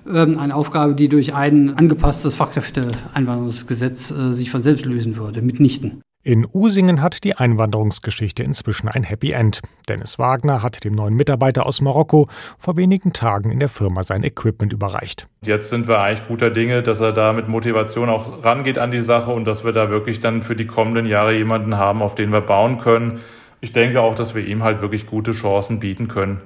eine 0.05 0.55
Aufgabe, 0.55 0.95
die 0.95 1.09
durch 1.09 1.33
ein 1.33 1.77
angepasstes 1.77 2.35
Fachkräfteeinwanderungsgesetz 2.35 4.11
äh, 4.11 4.33
sich 4.33 4.49
von 4.51 4.61
selbst 4.61 4.85
lösen 4.85 5.15
würde. 5.17 5.41
Mitnichten. 5.41 6.01
In 6.23 6.45
Usingen 6.53 7.01
hat 7.01 7.23
die 7.23 7.33
Einwanderungsgeschichte 7.33 8.43
inzwischen 8.43 8.87
ein 8.87 9.01
Happy 9.01 9.31
End. 9.31 9.61
Dennis 9.89 10.19
Wagner 10.19 10.61
hat 10.61 10.83
dem 10.83 10.93
neuen 10.93 11.15
Mitarbeiter 11.15 11.65
aus 11.65 11.81
Marokko 11.81 12.27
vor 12.59 12.77
wenigen 12.77 13.11
Tagen 13.11 13.49
in 13.49 13.59
der 13.59 13.69
Firma 13.69 14.03
sein 14.03 14.23
Equipment 14.23 14.71
überreicht. 14.71 15.27
Jetzt 15.43 15.71
sind 15.71 15.87
wir 15.87 15.99
eigentlich 15.99 16.27
guter 16.27 16.51
Dinge, 16.51 16.83
dass 16.83 16.99
er 16.99 17.11
da 17.11 17.33
mit 17.33 17.47
Motivation 17.47 18.07
auch 18.09 18.43
rangeht 18.43 18.77
an 18.77 18.91
die 18.91 19.01
Sache 19.01 19.31
und 19.31 19.45
dass 19.45 19.65
wir 19.65 19.71
da 19.71 19.89
wirklich 19.89 20.19
dann 20.19 20.43
für 20.43 20.55
die 20.55 20.67
kommenden 20.67 21.07
Jahre 21.07 21.35
jemanden 21.35 21.77
haben, 21.77 22.03
auf 22.03 22.13
den 22.13 22.31
wir 22.31 22.41
bauen 22.41 22.77
können. 22.77 23.19
Ich 23.59 23.71
denke 23.71 23.99
auch, 24.01 24.13
dass 24.13 24.35
wir 24.35 24.45
ihm 24.45 24.61
halt 24.61 24.81
wirklich 24.81 25.07
gute 25.07 25.31
Chancen 25.31 25.79
bieten 25.79 26.07
können. 26.07 26.41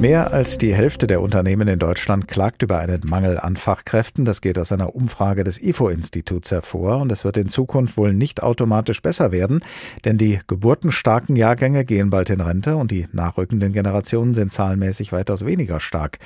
Mehr 0.00 0.32
als 0.32 0.56
die 0.56 0.74
Hälfte 0.74 1.06
der 1.06 1.20
Unternehmen 1.20 1.68
in 1.68 1.78
Deutschland 1.78 2.26
klagt 2.26 2.62
über 2.62 2.78
einen 2.78 3.02
Mangel 3.04 3.38
an 3.38 3.56
Fachkräften. 3.56 4.24
Das 4.24 4.40
geht 4.40 4.58
aus 4.58 4.72
einer 4.72 4.94
Umfrage 4.94 5.44
des 5.44 5.62
IFO-Instituts 5.62 6.50
hervor. 6.52 7.02
Und 7.02 7.12
es 7.12 7.26
wird 7.26 7.36
in 7.36 7.48
Zukunft 7.48 7.98
wohl 7.98 8.14
nicht 8.14 8.42
automatisch 8.42 9.02
besser 9.02 9.30
werden, 9.30 9.60
denn 10.06 10.16
die 10.16 10.40
geburtenstarken 10.46 11.36
Jahrgänge 11.36 11.84
gehen 11.84 12.08
bald 12.08 12.30
in 12.30 12.40
Rente 12.40 12.76
und 12.76 12.90
die 12.90 13.08
nachrückenden 13.12 13.74
Generationen 13.74 14.32
sind 14.32 14.54
zahlenmäßig 14.54 15.12
weitaus 15.12 15.44
weniger 15.44 15.80
stark. 15.80 16.18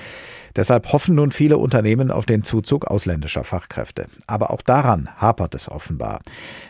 Deshalb 0.56 0.92
hoffen 0.92 1.16
nun 1.16 1.32
viele 1.32 1.58
Unternehmen 1.58 2.12
auf 2.12 2.26
den 2.26 2.44
Zuzug 2.44 2.86
ausländischer 2.86 3.42
Fachkräfte. 3.42 4.06
Aber 4.28 4.50
auch 4.50 4.62
daran 4.62 5.08
hapert 5.16 5.56
es 5.56 5.68
offenbar. 5.68 6.20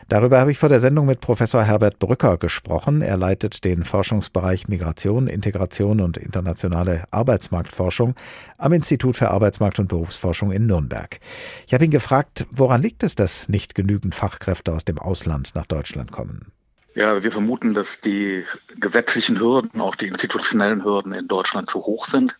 Darüber 0.08 0.40
habe 0.40 0.52
ich 0.52 0.58
vor 0.58 0.70
der 0.70 0.80
Sendung 0.80 1.04
mit 1.04 1.20
Professor 1.20 1.62
Herbert 1.62 1.99
Brücker 1.99 2.38
gesprochen. 2.38 3.02
Er 3.02 3.18
leitet 3.18 3.62
den 3.62 3.84
Forschungsbereich 3.84 4.68
Migration, 4.68 5.26
Integration 5.26 6.00
und 6.00 6.16
internationale 6.16 6.93
Arbeitsmarktforschung 7.10 8.14
am 8.58 8.72
Institut 8.72 9.16
für 9.16 9.30
Arbeitsmarkt 9.30 9.78
und 9.78 9.88
Berufsforschung 9.88 10.52
in 10.52 10.66
Nürnberg. 10.66 11.20
Ich 11.66 11.74
habe 11.74 11.84
ihn 11.84 11.90
gefragt, 11.90 12.46
woran 12.50 12.82
liegt 12.82 13.02
es, 13.02 13.14
dass 13.14 13.48
nicht 13.48 13.74
genügend 13.74 14.14
Fachkräfte 14.14 14.72
aus 14.72 14.84
dem 14.84 14.98
Ausland 14.98 15.54
nach 15.54 15.66
Deutschland 15.66 16.12
kommen? 16.12 16.53
Ja, 16.96 17.24
wir 17.24 17.32
vermuten, 17.32 17.74
dass 17.74 18.00
die 18.00 18.44
gesetzlichen 18.76 19.40
Hürden, 19.40 19.80
auch 19.80 19.96
die 19.96 20.06
institutionellen 20.06 20.84
Hürden 20.84 21.12
in 21.12 21.26
Deutschland 21.26 21.68
zu 21.68 21.80
hoch 21.80 22.06
sind. 22.06 22.36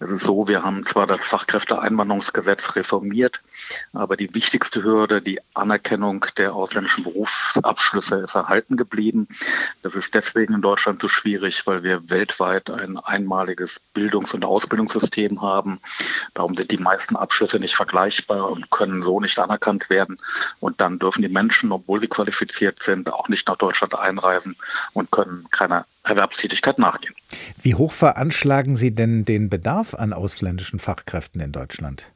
Es 0.00 0.10
ist 0.10 0.24
so, 0.24 0.48
wir 0.48 0.64
haben 0.64 0.84
zwar 0.84 1.06
das 1.06 1.24
Fachkräfteeinwanderungsgesetz 1.24 2.74
reformiert, 2.74 3.40
aber 3.92 4.16
die 4.16 4.34
wichtigste 4.34 4.82
Hürde, 4.82 5.22
die 5.22 5.38
Anerkennung 5.54 6.26
der 6.38 6.54
ausländischen 6.54 7.04
Berufsabschlüsse, 7.04 8.16
ist 8.16 8.34
erhalten 8.34 8.76
geblieben. 8.76 9.28
Das 9.82 9.94
ist 9.94 10.12
deswegen 10.12 10.54
in 10.54 10.62
Deutschland 10.62 11.00
so 11.00 11.06
schwierig, 11.06 11.64
weil 11.68 11.84
wir 11.84 12.10
weltweit 12.10 12.70
ein 12.70 12.98
einmaliges 12.98 13.80
Bildungs- 13.94 14.34
und 14.34 14.44
Ausbildungssystem 14.44 15.40
haben. 15.40 15.80
Darum 16.34 16.56
sind 16.56 16.72
die 16.72 16.78
meisten 16.78 17.14
Abschlüsse 17.14 17.60
nicht 17.60 17.76
vergleichbar 17.76 18.50
und 18.50 18.70
können 18.70 19.02
so 19.02 19.20
nicht 19.20 19.38
anerkannt 19.38 19.88
werden. 19.88 20.18
Und 20.58 20.80
dann 20.80 20.98
dürfen 20.98 21.22
die 21.22 21.28
Menschen, 21.28 21.70
obwohl 21.70 22.00
sie 22.00 22.08
qualifiziert 22.08 22.82
sind, 22.82 23.12
auch 23.12 23.28
nicht 23.28 23.46
nach 23.46 23.54
Deutschland 23.54 23.67
einreisen 23.98 24.56
und 24.92 25.10
können 25.10 25.46
keiner 25.50 25.86
Erwerbstätigkeit 26.04 26.78
nachgehen. 26.78 27.14
Wie 27.62 27.74
hoch 27.74 27.92
veranschlagen 27.92 28.76
Sie 28.76 28.94
denn 28.94 29.24
den 29.24 29.50
Bedarf 29.50 29.94
an 29.94 30.12
ausländischen 30.12 30.78
Fachkräften 30.78 31.40
in 31.40 31.52
Deutschland? 31.52 32.10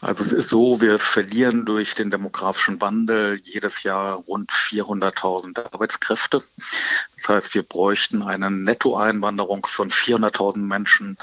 Also 0.00 0.24
es 0.24 0.32
ist 0.32 0.48
so, 0.50 0.80
wir 0.80 0.98
verlieren 0.98 1.64
durch 1.64 1.94
den 1.94 2.10
demografischen 2.10 2.80
Wandel 2.80 3.38
jedes 3.42 3.82
Jahr 3.82 4.16
rund 4.16 4.50
400.000 4.50 5.72
Arbeitskräfte. 5.72 6.42
Das 7.28 7.44
heißt, 7.44 7.54
wir 7.54 7.62
bräuchten 7.62 8.22
eine 8.22 8.50
Nettoeinwanderung 8.50 9.66
von 9.66 9.90
400.000 9.90 10.60
Menschen, 10.60 11.18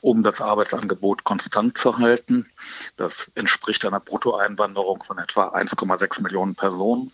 um 0.00 0.22
das 0.22 0.40
Arbeitsangebot 0.40 1.24
konstant 1.24 1.76
zu 1.76 1.98
halten. 1.98 2.48
Das 2.96 3.28
entspricht 3.34 3.84
einer 3.84 3.98
Bruttoeinwanderung 3.98 5.02
von 5.02 5.18
etwa 5.18 5.48
1,6 5.48 6.22
Millionen 6.22 6.54
Personen. 6.54 7.10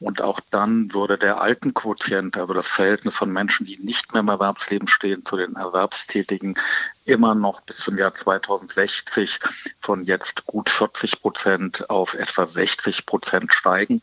Und 0.00 0.22
auch 0.22 0.40
dann 0.50 0.94
würde 0.94 1.16
der 1.16 1.42
Altenquotient, 1.42 2.38
also 2.38 2.54
das 2.54 2.68
Verhältnis 2.68 3.16
von 3.16 3.30
Menschen, 3.30 3.66
die 3.66 3.76
nicht 3.76 4.14
mehr 4.14 4.20
im 4.20 4.28
Erwerbsleben 4.28 4.88
stehen, 4.88 5.22
zu 5.26 5.36
den 5.36 5.56
Erwerbstätigen, 5.56 6.56
immer 7.04 7.34
noch 7.34 7.60
bis 7.60 7.78
zum 7.78 7.98
Jahr 7.98 8.14
2060 8.14 9.40
von 9.78 10.04
jetzt 10.04 10.46
gut 10.46 10.70
40 10.70 11.20
Prozent 11.20 11.90
auf 11.90 12.14
etwa 12.14 12.46
60 12.46 13.04
Prozent 13.04 13.52
steigen. 13.52 14.00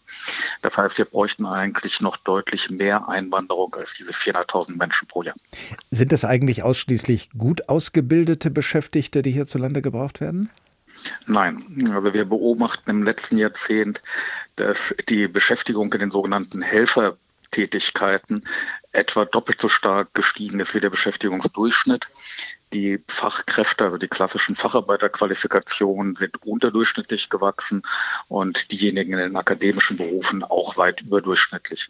Das 0.61 0.77
heißt, 0.77 0.97
wir 1.00 1.05
bräuchten 1.05 1.45
eigentlich 1.45 2.01
noch 2.01 2.17
deutlich 2.17 2.69
mehr 2.69 3.09
Einwanderung 3.09 3.70
als 3.75 3.93
diese 3.93 4.11
400.000 4.11 4.77
Menschen 4.77 5.07
pro 5.07 5.23
Jahr. 5.23 5.35
Sind 5.89 6.11
das 6.11 6.25
eigentlich 6.25 6.63
ausschließlich 6.63 7.31
gut 7.37 7.69
ausgebildete 7.69 8.51
Beschäftigte, 8.51 9.21
die 9.21 9.31
hierzulande 9.31 9.81
gebraucht 9.81 10.21
werden? 10.21 10.49
Nein, 11.25 11.91
also 11.93 12.13
wir 12.13 12.25
beobachten 12.25 12.89
im 12.89 13.03
letzten 13.03 13.37
Jahrzehnt, 13.37 14.03
dass 14.55 14.93
die 15.09 15.27
Beschäftigung 15.27 15.91
in 15.93 15.99
den 15.99 16.11
sogenannten 16.11 16.61
Helfer 16.61 17.17
Tätigkeiten 17.51 18.43
etwa 18.91 19.25
doppelt 19.25 19.59
so 19.59 19.67
stark 19.67 20.13
gestiegen 20.13 20.59
ist 20.59 20.73
wie 20.73 20.79
der 20.79 20.89
Beschäftigungsdurchschnitt. 20.89 22.07
Die 22.73 23.03
Fachkräfte, 23.07 23.83
also 23.83 23.97
die 23.97 24.07
klassischen 24.07 24.55
Facharbeiterqualifikationen 24.55 26.15
sind 26.15 26.41
unterdurchschnittlich 26.43 27.29
gewachsen 27.29 27.83
und 28.29 28.71
diejenigen 28.71 29.13
in 29.13 29.19
den 29.19 29.35
akademischen 29.35 29.97
Berufen 29.97 30.43
auch 30.43 30.77
weit 30.77 31.01
überdurchschnittlich. 31.01 31.89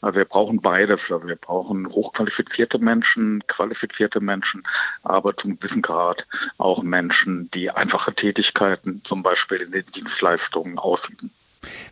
Also 0.00 0.16
wir 0.16 0.24
brauchen 0.24 0.60
beides. 0.60 1.12
Also 1.12 1.28
wir 1.28 1.36
brauchen 1.36 1.86
hochqualifizierte 1.86 2.78
Menschen, 2.78 3.46
qualifizierte 3.46 4.20
Menschen, 4.20 4.62
aber 5.02 5.36
zum 5.36 5.58
gewissen 5.58 5.82
Grad 5.82 6.26
auch 6.56 6.82
Menschen, 6.82 7.50
die 7.50 7.70
einfache 7.70 8.14
Tätigkeiten, 8.14 9.02
zum 9.04 9.22
Beispiel 9.22 9.58
in 9.58 9.72
den 9.72 9.84
Dienstleistungen 9.84 10.78
ausüben. 10.78 11.30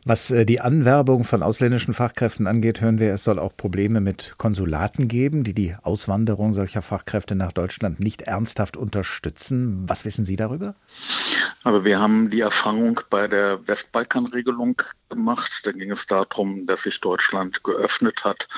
Was 0.05 0.31
äh, 0.31 0.47
die 0.47 0.61
Anwerbung 0.61 1.25
von 1.25 1.43
ausländischen 1.43 1.93
Fachkräften 1.93 2.47
angeht, 2.47 2.81
hören 2.81 2.99
wir, 2.99 3.13
es 3.13 3.25
soll 3.25 3.39
auch 3.39 3.55
Probleme 3.55 4.01
mit 4.01 4.35
Konsulaten 4.39 5.09
geben, 5.09 5.45
die 5.45 5.53
die 5.53 5.77
Auswanderung 5.83 6.55
solcher 6.55 6.81
Fachkräfte 6.81 7.35
nach 7.35 7.53
Deutschland 7.53 8.01
nicht 8.01 8.23
ernsthaft 8.23 8.79
unterstützen. 8.79 9.85
Was 9.87 10.07
wissen 10.07 10.25
Sie 10.25 10.37
darüber? 10.37 10.75
Also 11.65 11.85
wir 11.85 12.01
haben 12.01 12.31
die 12.31 12.41
Erfahrung 12.41 13.01
bei 13.11 13.29
der 13.29 13.67
Westbalkanregelung 13.69 14.81
gemacht. 15.11 15.61
Da 15.65 15.73
ging 15.73 15.91
es 15.91 16.07
darum, 16.07 16.67
dass 16.67 16.85
sich 16.85 17.01
Deutschland 17.01 17.63
geöffnet 17.63 18.25
hat 18.25 18.49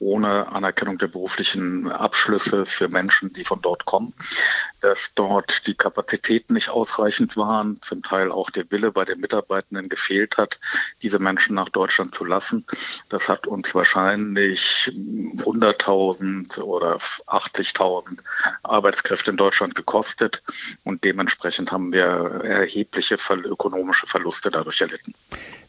ohne 0.00 0.48
Anerkennung 0.48 0.96
der 0.96 1.08
beruflichen 1.08 1.90
Abschlüsse 1.92 2.64
für 2.64 2.88
Menschen, 2.88 3.32
die 3.34 3.44
von 3.44 3.60
dort 3.60 3.84
kommen, 3.84 4.14
dass 4.80 5.12
dort 5.14 5.66
die 5.66 5.74
Kapazitäten 5.74 6.54
nicht 6.54 6.70
ausreichend 6.70 7.36
waren, 7.36 7.80
zum 7.82 8.02
Teil 8.02 8.30
auch 8.30 8.50
der 8.50 8.70
Wille 8.70 8.92
bei 8.92 9.04
den 9.04 9.20
Mitarbeitenden 9.20 9.88
gefehlt 9.88 10.36
hat, 10.38 10.58
diese 11.02 11.18
Menschen 11.18 11.54
nach 11.54 11.68
Deutschland 11.68 12.14
zu 12.14 12.24
lassen. 12.24 12.64
Das 13.08 13.28
hat 13.28 13.46
uns 13.46 13.74
wahrscheinlich 13.74 14.90
100.000 14.94 16.60
oder 16.60 16.96
80.000 16.96 18.18
Arbeitskräfte 18.62 19.30
in 19.30 19.36
Deutschland 19.36 19.74
gekostet 19.74 20.42
und 20.84 21.04
dementsprechend 21.04 21.72
haben 21.72 21.92
wir 21.92 22.40
erhebliche 22.44 23.16
ökonomische 23.44 24.06
Verluste 24.06 24.50
dadurch 24.50 24.80
erlitten. 24.80 25.14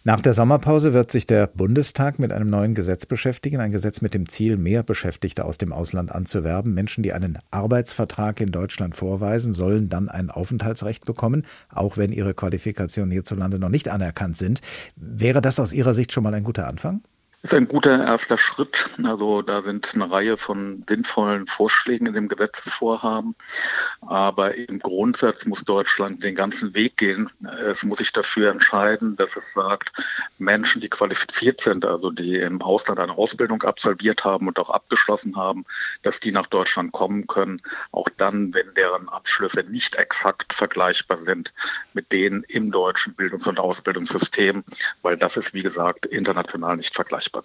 Nach 0.03 0.19
der 0.19 0.33
Sommerpause 0.33 0.93
wird 0.93 1.11
sich 1.11 1.27
der 1.27 1.45
Bundestag 1.45 2.17
mit 2.17 2.31
einem 2.31 2.49
neuen 2.49 2.73
Gesetz 2.73 3.05
beschäftigen, 3.05 3.59
ein 3.59 3.71
Gesetz 3.71 4.01
mit 4.01 4.15
dem 4.15 4.27
Ziel, 4.27 4.57
mehr 4.57 4.81
Beschäftigte 4.81 5.45
aus 5.45 5.59
dem 5.59 5.71
Ausland 5.71 6.11
anzuwerben. 6.11 6.73
Menschen, 6.73 7.03
die 7.03 7.13
einen 7.13 7.37
Arbeitsvertrag 7.51 8.39
in 8.41 8.51
Deutschland 8.51 8.95
vorweisen, 9.01 9.51
sollen 9.51 9.89
dann 9.89 10.09
ein 10.09 10.29
Aufenthaltsrecht 10.29 11.05
bekommen, 11.05 11.43
auch 11.73 11.97
wenn 11.97 12.11
ihre 12.11 12.35
Qualifikationen 12.35 13.11
hierzulande 13.11 13.57
noch 13.57 13.69
nicht 13.69 13.89
anerkannt 13.89 14.37
sind. 14.37 14.61
Wäre 14.95 15.41
das 15.41 15.59
aus 15.59 15.73
Ihrer 15.73 15.95
Sicht 15.95 16.11
schon 16.11 16.23
mal 16.23 16.35
ein 16.35 16.43
guter 16.43 16.67
Anfang? 16.67 17.01
Ist 17.43 17.55
ein 17.55 17.67
guter 17.67 18.03
erster 18.03 18.37
Schritt. 18.37 18.91
Also 19.03 19.41
da 19.41 19.61
sind 19.61 19.95
eine 19.95 20.11
Reihe 20.11 20.37
von 20.37 20.83
sinnvollen 20.87 21.47
Vorschlägen 21.47 22.05
in 22.05 22.13
dem 22.13 22.27
Gesetzesvorhaben. 22.27 23.35
Aber 24.01 24.53
im 24.55 24.77
Grundsatz 24.77 25.45
muss 25.45 25.63
Deutschland 25.63 26.23
den 26.23 26.35
ganzen 26.35 26.75
Weg 26.75 26.97
gehen. 26.97 27.31
Es 27.65 27.83
muss 27.83 27.97
sich 27.97 28.11
dafür 28.11 28.51
entscheiden, 28.51 29.15
dass 29.15 29.35
es 29.35 29.53
sagt, 29.53 29.91
Menschen, 30.37 30.81
die 30.81 30.89
qualifiziert 30.89 31.61
sind, 31.61 31.83
also 31.83 32.11
die 32.11 32.37
im 32.37 32.61
Ausland 32.61 32.99
eine 32.99 33.17
Ausbildung 33.17 33.63
absolviert 33.63 34.23
haben 34.23 34.47
und 34.47 34.59
auch 34.59 34.69
abgeschlossen 34.69 35.35
haben, 35.35 35.65
dass 36.03 36.19
die 36.19 36.31
nach 36.31 36.47
Deutschland 36.47 36.91
kommen 36.91 37.25
können. 37.25 37.59
Auch 37.91 38.09
dann, 38.17 38.53
wenn 38.53 38.71
deren 38.75 39.09
Abschlüsse 39.09 39.63
nicht 39.63 39.95
exakt 39.95 40.53
vergleichbar 40.53 41.17
sind 41.17 41.53
mit 41.93 42.11
denen 42.11 42.43
im 42.43 42.71
deutschen 42.71 43.15
Bildungs- 43.15 43.47
und 43.47 43.59
Ausbildungssystem, 43.59 44.63
weil 45.01 45.17
das 45.17 45.37
ist, 45.37 45.55
wie 45.55 45.63
gesagt, 45.63 46.05
international 46.05 46.77
nicht 46.77 46.93
vergleichbar. 46.93 47.30
Fußball. 47.31 47.43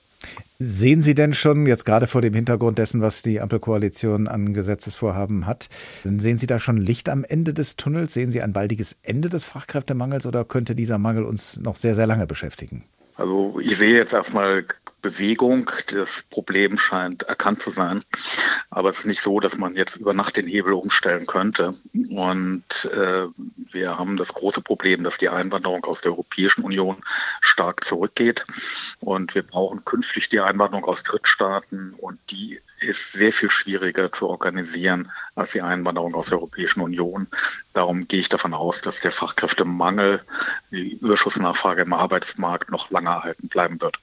Sehen 0.59 1.03
Sie 1.03 1.15
denn 1.15 1.35
schon, 1.35 1.67
jetzt 1.67 1.85
gerade 1.85 2.07
vor 2.07 2.23
dem 2.23 2.35
Hintergrund 2.35 2.79
dessen, 2.79 3.03
was 3.03 3.23
die 3.23 3.41
Ampelkoalition 3.41 4.27
an 4.27 4.55
Gesetzesvorhaben 4.55 5.47
hat, 5.47 5.69
sehen 6.03 6.39
Sie 6.39 6.47
da 6.47 6.59
schon 6.59 6.79
Licht 6.79 7.09
am 7.09 7.25
Ende 7.25 7.53
des 7.53 7.77
Tunnels? 7.77 8.15
Sehen 8.15 8.31
Sie 8.31 8.41
ein 8.41 8.53
baldiges 8.53 8.97
Ende 9.03 9.29
des 9.29 9.45
Fachkräftemangels 9.45 10.27
oder 10.27 10.45
könnte 10.45 10.75
dieser 10.75 10.99
Mangel 10.99 11.25
uns 11.25 11.59
noch 11.61 11.77
sehr, 11.77 11.95
sehr 11.95 12.07
lange 12.07 12.27
beschäftigen? 12.27 12.85
Also 13.17 13.61
ich 13.61 13.77
sehe 13.77 13.95
jetzt 13.95 14.13
erstmal 14.13 14.65
Bewegung. 15.07 15.71
Das 15.93 16.25
Problem 16.31 16.77
scheint 16.79 17.23
erkannt 17.23 17.63
zu 17.63 17.71
sein. 17.71 18.05
Aber 18.71 18.91
es 18.91 18.99
ist 18.99 19.07
nicht 19.07 19.23
so, 19.23 19.39
dass 19.39 19.57
man 19.57 19.75
jetzt 19.75 19.97
über 19.97 20.15
Nacht 20.15 20.37
den 20.37 20.49
Hebel 20.49 20.73
umstellen 20.73 21.27
könnte. 21.27 21.75
Und 22.11 22.85
äh, 22.93 23.27
wir 23.71 23.99
haben 23.99 24.17
das 24.17 24.35
große 24.35 24.63
Problem, 24.63 25.05
dass 25.05 25.17
die 25.17 25.29
Einwanderung 25.29 25.85
aus 25.85 26.01
der 26.01 26.11
Europäischen 26.11 26.65
Union 26.65 26.97
stark 27.41 27.85
zurückgeht. 27.85 28.45
Und 28.99 29.37
wir 29.37 29.45
brauchen 29.45 29.85
künftig 29.85 30.29
die 30.29 30.41
Einwanderung 30.41 30.85
aus 30.87 31.05
Drittstaaten. 31.05 31.95
Und 31.95 32.19
die 32.31 32.61
ist 32.81 33.13
sehr 33.13 33.33
viel 33.33 33.51
schwieriger 33.51 34.11
zu 34.11 34.29
organisieren 34.29 35.13
als 35.37 35.53
die 35.53 35.63
Einwanderung 35.63 36.17
aus 36.17 36.27
der 36.27 36.39
Europäischen 36.39 36.81
Union. 36.81 37.29
Darum 37.75 38.09
gehe 38.09 38.21
ich 38.21 38.29
davon 38.29 38.55
aus, 38.55 38.81
dass 38.81 38.99
der 38.99 39.13
Fachkräftemangel, 39.13 40.21
die 40.73 40.95
Überschussnachfrage 40.95 41.83
im 41.83 41.93
Arbeitsmarkt 41.93 42.73
noch 42.73 42.91
lange 42.91 43.11
erhalten 43.11 43.49
bleiben 43.49 43.81
wird. 43.81 44.01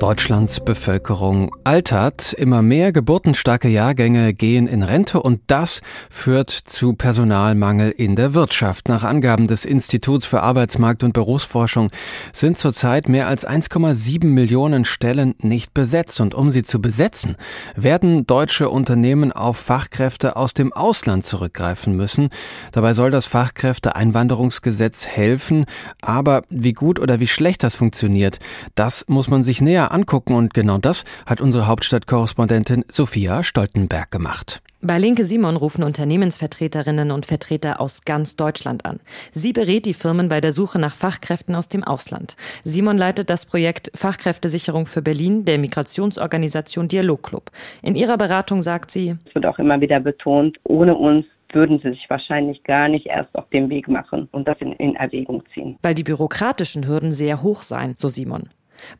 Deutschlands 0.00 0.60
Bevölkerung 0.60 1.54
altert, 1.62 2.32
immer 2.32 2.62
mehr 2.62 2.90
geburtenstarke 2.90 3.68
Jahrgänge 3.68 4.32
gehen 4.32 4.66
in 4.66 4.82
Rente 4.82 5.20
und 5.20 5.42
das 5.46 5.82
führt 6.08 6.48
zu 6.48 6.94
Personalmangel 6.94 7.90
in 7.90 8.16
der 8.16 8.32
Wirtschaft. 8.32 8.88
Nach 8.88 9.04
Angaben 9.04 9.46
des 9.46 9.66
Instituts 9.66 10.24
für 10.24 10.40
Arbeitsmarkt 10.40 11.04
und 11.04 11.12
Berufsforschung 11.12 11.90
sind 12.32 12.56
zurzeit 12.56 13.10
mehr 13.10 13.28
als 13.28 13.46
1,7 13.46 14.24
Millionen 14.24 14.86
Stellen 14.86 15.34
nicht 15.38 15.74
besetzt 15.74 16.18
und 16.22 16.34
um 16.34 16.50
sie 16.50 16.62
zu 16.62 16.80
besetzen, 16.80 17.36
werden 17.76 18.26
deutsche 18.26 18.70
Unternehmen 18.70 19.32
auf 19.32 19.58
Fachkräfte 19.58 20.34
aus 20.36 20.54
dem 20.54 20.72
Ausland 20.72 21.26
zurückgreifen 21.26 21.94
müssen. 21.94 22.30
Dabei 22.72 22.94
soll 22.94 23.10
das 23.10 23.26
Fachkräfteeinwanderungsgesetz 23.26 25.06
helfen, 25.06 25.66
aber 26.00 26.40
wie 26.48 26.72
gut 26.72 26.98
oder 26.98 27.20
wie 27.20 27.26
schlecht 27.26 27.62
das 27.62 27.74
funktioniert, 27.74 28.38
das 28.74 29.04
muss 29.06 29.28
man 29.28 29.42
sich 29.42 29.60
näher 29.60 29.89
angucken 29.90 30.34
und 30.34 30.54
genau 30.54 30.78
das 30.78 31.04
hat 31.26 31.40
unsere 31.40 31.66
Hauptstadtkorrespondentin 31.66 32.84
Sophia 32.88 33.42
Stoltenberg 33.42 34.10
gemacht. 34.10 34.62
Bei 34.82 34.98
Linke 34.98 35.24
Simon 35.24 35.56
rufen 35.56 35.84
Unternehmensvertreterinnen 35.84 37.10
und 37.10 37.26
Vertreter 37.26 37.82
aus 37.82 38.06
ganz 38.06 38.36
Deutschland 38.36 38.86
an. 38.86 38.98
Sie 39.30 39.52
berät 39.52 39.84
die 39.84 39.92
Firmen 39.92 40.30
bei 40.30 40.40
der 40.40 40.52
Suche 40.52 40.78
nach 40.78 40.94
Fachkräften 40.94 41.54
aus 41.54 41.68
dem 41.68 41.84
Ausland. 41.84 42.34
Simon 42.64 42.96
leitet 42.96 43.28
das 43.28 43.44
Projekt 43.44 43.90
Fachkräftesicherung 43.94 44.86
für 44.86 45.02
Berlin 45.02 45.44
der 45.44 45.58
Migrationsorganisation 45.58 46.88
Dialogclub. 46.88 47.50
In 47.82 47.94
ihrer 47.94 48.16
Beratung 48.16 48.62
sagt 48.62 48.90
sie, 48.90 49.16
es 49.26 49.34
wird 49.34 49.44
auch 49.44 49.58
immer 49.58 49.82
wieder 49.82 50.00
betont, 50.00 50.58
ohne 50.64 50.94
uns 50.94 51.26
würden 51.52 51.78
sie 51.80 51.90
sich 51.90 52.08
wahrscheinlich 52.08 52.64
gar 52.64 52.88
nicht 52.88 53.06
erst 53.06 53.34
auf 53.34 53.50
den 53.50 53.68
Weg 53.68 53.86
machen 53.86 54.28
und 54.32 54.48
das 54.48 54.56
in, 54.60 54.72
in 54.72 54.96
Erwägung 54.96 55.42
ziehen. 55.52 55.76
Weil 55.82 55.94
die 55.94 56.04
bürokratischen 56.04 56.86
Hürden 56.86 57.12
sehr 57.12 57.42
hoch 57.42 57.62
seien, 57.62 57.96
so 57.96 58.08
Simon. 58.08 58.48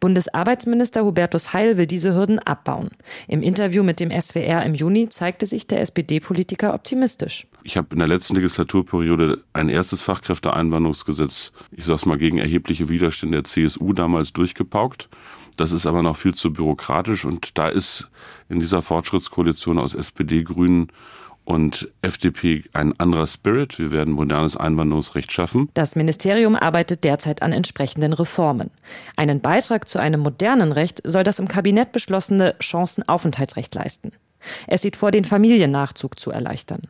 Bundesarbeitsminister 0.01 1.05
Hubertus 1.05 1.53
Heil 1.53 1.77
will 1.77 1.87
diese 1.87 2.15
Hürden 2.15 2.39
abbauen. 2.39 2.91
Im 3.29 3.43
Interview 3.43 3.83
mit 3.83 4.01
dem 4.01 4.11
SWR 4.11 4.65
im 4.65 4.75
Juni 4.75 5.09
zeigte 5.09 5.47
sich 5.47 5.67
der 5.67 5.81
SPD-Politiker 5.81 6.75
optimistisch. 6.75 7.47
Ich 7.63 7.77
habe 7.77 7.89
in 7.93 7.99
der 7.99 8.09
letzten 8.09 8.37
Legislaturperiode 8.37 9.43
ein 9.53 9.69
erstes 9.69 10.03
Fachkräfteeinwanderungsgesetz, 10.03 11.53
ich 11.71 11.85
sag's 11.85 12.07
mal, 12.07 12.19
gegen 12.19 12.39
erhebliche 12.39 12.89
Widerstände 12.89 13.43
der 13.43 13.45
CSU 13.45 13.93
damals 13.93 14.33
durchgepaukt. 14.33 15.09
Das 15.57 15.73
ist 15.73 15.87
aber 15.87 16.03
noch 16.03 16.17
viel 16.17 16.35
zu 16.35 16.53
bürokratisch 16.53 17.25
und 17.25 17.59
da 17.59 17.69
ist 17.69 18.09
in 18.49 18.61
dieser 18.61 18.81
Fortschrittskoalition 18.83 19.79
aus 19.79 19.95
SPD, 19.95 20.43
Grünen 20.43 20.89
und 21.45 21.89
FDP 22.03 22.65
ein 22.73 22.99
anderer 22.99 23.27
Spirit. 23.27 23.79
Wir 23.79 23.91
werden 23.91 24.15
modernes 24.15 24.57
Einwanderungsrecht 24.57 25.33
schaffen. 25.33 25.69
Das 25.75 25.97
Ministerium 25.97 26.57
arbeitet 26.57 27.05
derzeit 27.05 27.43
an 27.43 27.53
entsprechenden 27.53 28.13
Reformen. 28.13 28.71
Einen 29.17 29.41
Beitrag 29.41 29.89
zu 29.89 29.99
einem 29.99 30.21
modernen 30.21 30.73
Recht 30.73 31.01
soll 31.05 31.25
das 31.25 31.39
im 31.39 31.49
Kabinett 31.49 31.93
beschlossene 31.93 32.55
Chancenaufenthaltsrecht 32.61 33.75
leisten. 33.75 34.13
Es 34.67 34.83
sieht 34.83 34.97
vor, 34.97 35.11
den 35.11 35.25
Familiennachzug 35.25 36.19
zu 36.19 36.31
erleichtern. 36.31 36.83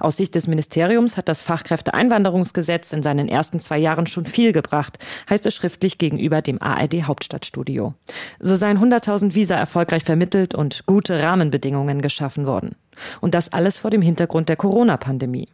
Aus 0.00 0.16
Sicht 0.16 0.34
des 0.34 0.46
Ministeriums 0.46 1.16
hat 1.16 1.28
das 1.28 1.42
Fachkräfteeinwanderungsgesetz 1.42 2.92
in 2.92 3.02
seinen 3.02 3.28
ersten 3.28 3.60
zwei 3.60 3.78
Jahren 3.78 4.06
schon 4.06 4.26
viel 4.26 4.52
gebracht, 4.52 4.98
heißt 5.28 5.44
es 5.46 5.54
schriftlich 5.54 5.98
gegenüber 5.98 6.42
dem 6.42 6.60
ARD 6.62 7.02
Hauptstadtstudio. 7.02 7.94
So 8.40 8.56
seien 8.56 8.78
100.000 8.78 9.34
Visa 9.34 9.56
erfolgreich 9.56 10.04
vermittelt 10.04 10.54
und 10.54 10.86
gute 10.86 11.22
Rahmenbedingungen 11.22 12.02
geschaffen 12.02 12.46
worden. 12.46 12.76
Und 13.20 13.34
das 13.34 13.52
alles 13.52 13.78
vor 13.78 13.90
dem 13.90 14.02
Hintergrund 14.02 14.48
der 14.48 14.56
Corona-Pandemie. 14.56 15.48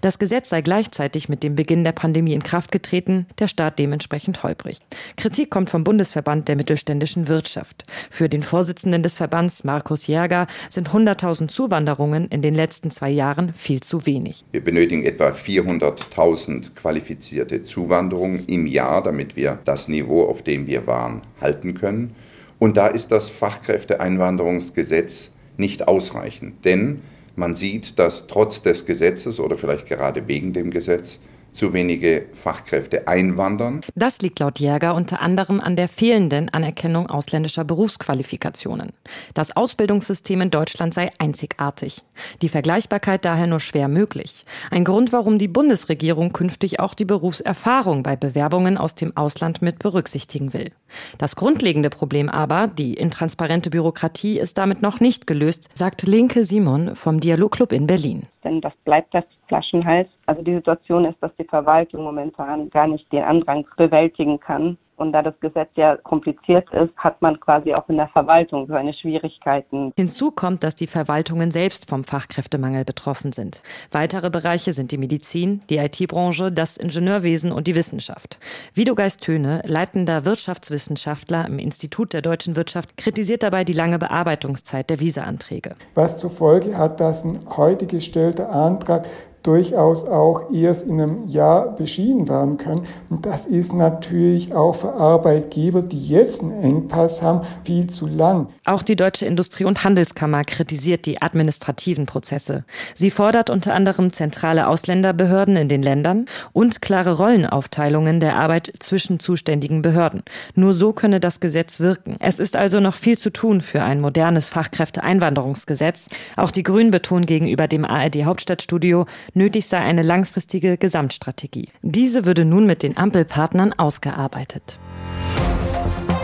Das 0.00 0.18
Gesetz 0.18 0.48
sei 0.48 0.62
gleichzeitig 0.62 1.28
mit 1.28 1.42
dem 1.42 1.54
Beginn 1.54 1.84
der 1.84 1.92
Pandemie 1.92 2.34
in 2.34 2.42
Kraft 2.42 2.72
getreten, 2.72 3.26
der 3.38 3.48
Staat 3.48 3.78
dementsprechend 3.78 4.42
holprig. 4.42 4.80
Kritik 5.16 5.50
kommt 5.50 5.70
vom 5.70 5.84
Bundesverband 5.84 6.48
der 6.48 6.56
mittelständischen 6.56 7.28
Wirtschaft. 7.28 7.84
Für 8.10 8.28
den 8.28 8.42
Vorsitzenden 8.42 9.02
des 9.02 9.16
Verbands, 9.16 9.64
Markus 9.64 10.06
Jäger, 10.06 10.46
sind 10.68 10.90
100.000 10.90 11.48
Zuwanderungen 11.48 12.28
in 12.28 12.42
den 12.42 12.54
letzten 12.54 12.90
zwei 12.90 13.10
Jahren 13.10 13.52
viel 13.52 13.80
zu 13.80 14.06
wenig. 14.06 14.44
Wir 14.52 14.62
benötigen 14.62 15.04
etwa 15.04 15.30
400.000 15.30 16.74
qualifizierte 16.74 17.62
Zuwanderungen 17.62 18.44
im 18.46 18.66
Jahr, 18.66 19.02
damit 19.02 19.36
wir 19.36 19.58
das 19.64 19.88
Niveau, 19.88 20.24
auf 20.24 20.42
dem 20.42 20.66
wir 20.66 20.86
waren, 20.86 21.22
halten 21.40 21.74
können. 21.74 22.14
Und 22.58 22.76
da 22.76 22.88
ist 22.88 23.10
das 23.10 23.30
Fachkräfteeinwanderungsgesetz 23.30 25.30
nicht 25.60 25.86
ausreichend, 25.86 26.64
denn 26.64 27.02
man 27.36 27.54
sieht, 27.54 27.98
dass 27.98 28.26
trotz 28.26 28.62
des 28.62 28.86
Gesetzes 28.86 29.38
oder 29.38 29.56
vielleicht 29.56 29.86
gerade 29.86 30.26
wegen 30.26 30.52
dem 30.52 30.70
Gesetz 30.70 31.20
zu 31.52 31.72
wenige 31.72 32.26
Fachkräfte 32.32 33.08
einwandern. 33.08 33.80
Das 33.94 34.20
liegt 34.22 34.38
laut 34.38 34.58
Jäger 34.58 34.94
unter 34.94 35.20
anderem 35.20 35.60
an 35.60 35.76
der 35.76 35.88
fehlenden 35.88 36.48
Anerkennung 36.48 37.08
ausländischer 37.08 37.64
Berufsqualifikationen. 37.64 38.92
Das 39.34 39.56
Ausbildungssystem 39.56 40.40
in 40.40 40.50
Deutschland 40.50 40.94
sei 40.94 41.10
einzigartig. 41.18 42.02
Die 42.42 42.48
Vergleichbarkeit 42.48 43.24
daher 43.24 43.46
nur 43.46 43.60
schwer 43.60 43.88
möglich. 43.88 44.44
Ein 44.70 44.84
Grund, 44.84 45.12
warum 45.12 45.38
die 45.38 45.48
Bundesregierung 45.48 46.32
künftig 46.32 46.80
auch 46.80 46.94
die 46.94 47.04
Berufserfahrung 47.04 48.02
bei 48.02 48.16
Bewerbungen 48.16 48.78
aus 48.78 48.94
dem 48.94 49.16
Ausland 49.16 49.62
mit 49.62 49.78
berücksichtigen 49.78 50.52
will. 50.52 50.70
Das 51.18 51.36
grundlegende 51.36 51.90
Problem 51.90 52.28
aber, 52.28 52.68
die 52.68 52.94
intransparente 52.94 53.70
Bürokratie, 53.70 54.38
ist 54.38 54.58
damit 54.58 54.82
noch 54.82 55.00
nicht 55.00 55.26
gelöst, 55.26 55.68
sagt 55.74 56.02
Linke 56.02 56.44
Simon 56.44 56.96
vom 56.96 57.20
Dialogclub 57.20 57.72
in 57.72 57.86
Berlin 57.86 58.26
denn 58.44 58.60
das 58.60 58.74
bleibt 58.84 59.14
das 59.14 59.24
Flaschenhals. 59.48 60.08
Also 60.26 60.42
die 60.42 60.54
Situation 60.54 61.04
ist, 61.04 61.22
dass 61.22 61.34
die 61.36 61.44
Verwaltung 61.44 62.04
momentan 62.04 62.70
gar 62.70 62.86
nicht 62.86 63.10
den 63.12 63.24
Andrang 63.24 63.66
bewältigen 63.76 64.40
kann. 64.40 64.78
Und 65.00 65.12
da 65.12 65.22
das 65.22 65.32
Gesetz 65.40 65.70
ja 65.76 65.96
kompliziert 65.96 66.70
ist, 66.74 66.94
hat 66.98 67.22
man 67.22 67.40
quasi 67.40 67.72
auch 67.72 67.88
in 67.88 67.96
der 67.96 68.08
Verwaltung 68.08 68.66
so 68.66 68.74
eine 68.74 68.92
Schwierigkeiten. 68.92 69.94
Hinzu 69.96 70.30
kommt, 70.30 70.62
dass 70.62 70.74
die 70.74 70.86
Verwaltungen 70.86 71.50
selbst 71.50 71.88
vom 71.88 72.04
Fachkräftemangel 72.04 72.84
betroffen 72.84 73.32
sind. 73.32 73.62
Weitere 73.92 74.28
Bereiche 74.28 74.74
sind 74.74 74.92
die 74.92 74.98
Medizin, 74.98 75.62
die 75.70 75.78
IT-Branche, 75.78 76.52
das 76.52 76.76
Ingenieurwesen 76.76 77.50
und 77.50 77.66
die 77.66 77.74
Wissenschaft. 77.74 78.38
Widogeist 78.74 79.22
Töne, 79.22 79.62
leitender 79.64 80.26
Wirtschaftswissenschaftler 80.26 81.46
im 81.46 81.58
Institut 81.58 82.12
der 82.12 82.20
deutschen 82.20 82.54
Wirtschaft, 82.54 82.98
kritisiert 82.98 83.42
dabei 83.42 83.64
die 83.64 83.72
lange 83.72 83.98
Bearbeitungszeit 83.98 84.90
der 84.90 85.00
Visa-Anträge. 85.00 85.76
Was 85.94 86.18
zur 86.18 86.30
Folge 86.30 86.76
hat, 86.76 87.00
dass 87.00 87.24
ein 87.24 87.40
heute 87.56 87.86
gestellter 87.86 88.52
Antrag 88.52 89.06
durchaus 89.42 90.04
auch 90.04 90.52
erst 90.52 90.86
in 90.86 91.00
einem 91.00 91.26
Jahr 91.28 91.74
beschieden 91.74 92.28
werden 92.28 92.56
können. 92.58 92.82
Und 93.08 93.26
das 93.26 93.46
ist 93.46 93.72
natürlich 93.72 94.54
auch 94.54 94.74
für 94.74 94.92
Arbeitgeber, 94.92 95.82
die 95.82 96.08
jetzt 96.08 96.42
einen 96.42 96.62
Engpass 96.62 97.22
haben, 97.22 97.40
viel 97.64 97.86
zu 97.86 98.06
lang. 98.06 98.48
Auch 98.66 98.82
die 98.82 98.96
Deutsche 98.96 99.26
Industrie- 99.26 99.64
und 99.64 99.82
Handelskammer 99.84 100.44
kritisiert 100.44 101.06
die 101.06 101.22
administrativen 101.22 102.06
Prozesse. 102.06 102.64
Sie 102.94 103.10
fordert 103.10 103.50
unter 103.50 103.74
anderem 103.74 104.12
zentrale 104.12 104.66
Ausländerbehörden 104.66 105.56
in 105.56 105.68
den 105.68 105.82
Ländern 105.82 106.26
und 106.52 106.82
klare 106.82 107.16
Rollenaufteilungen 107.16 108.20
der 108.20 108.36
Arbeit 108.36 108.70
zwischen 108.78 109.20
zuständigen 109.20 109.82
Behörden. 109.82 110.22
Nur 110.54 110.74
so 110.74 110.92
könne 110.92 111.20
das 111.20 111.40
Gesetz 111.40 111.80
wirken. 111.80 112.16
Es 112.20 112.38
ist 112.38 112.56
also 112.56 112.80
noch 112.80 112.94
viel 112.94 113.16
zu 113.16 113.30
tun 113.30 113.60
für 113.60 113.82
ein 113.82 114.00
modernes 114.00 114.48
Fachkräfteeinwanderungsgesetz. 114.48 116.08
Auch 116.36 116.50
die 116.50 116.62
Grünen 116.62 116.90
betonen 116.90 117.26
gegenüber 117.26 117.68
dem 117.68 117.84
ARD 117.84 118.24
Hauptstadtstudio, 118.24 119.06
Nötig 119.34 119.66
sei 119.66 119.78
eine 119.78 120.02
langfristige 120.02 120.76
Gesamtstrategie. 120.76 121.68
Diese 121.82 122.26
würde 122.26 122.44
nun 122.44 122.66
mit 122.66 122.82
den 122.82 122.96
Ampelpartnern 122.96 123.72
ausgearbeitet. 123.72 124.78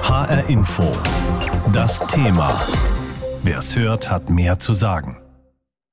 HR 0.03 0.49
Info. 0.49 0.85
Das 1.73 2.01
Thema. 2.07 2.55
Wer 3.42 3.59
es 3.59 3.77
hört, 3.77 4.11
hat 4.11 4.31
mehr 4.31 4.59
zu 4.59 4.73
sagen. 4.73 5.19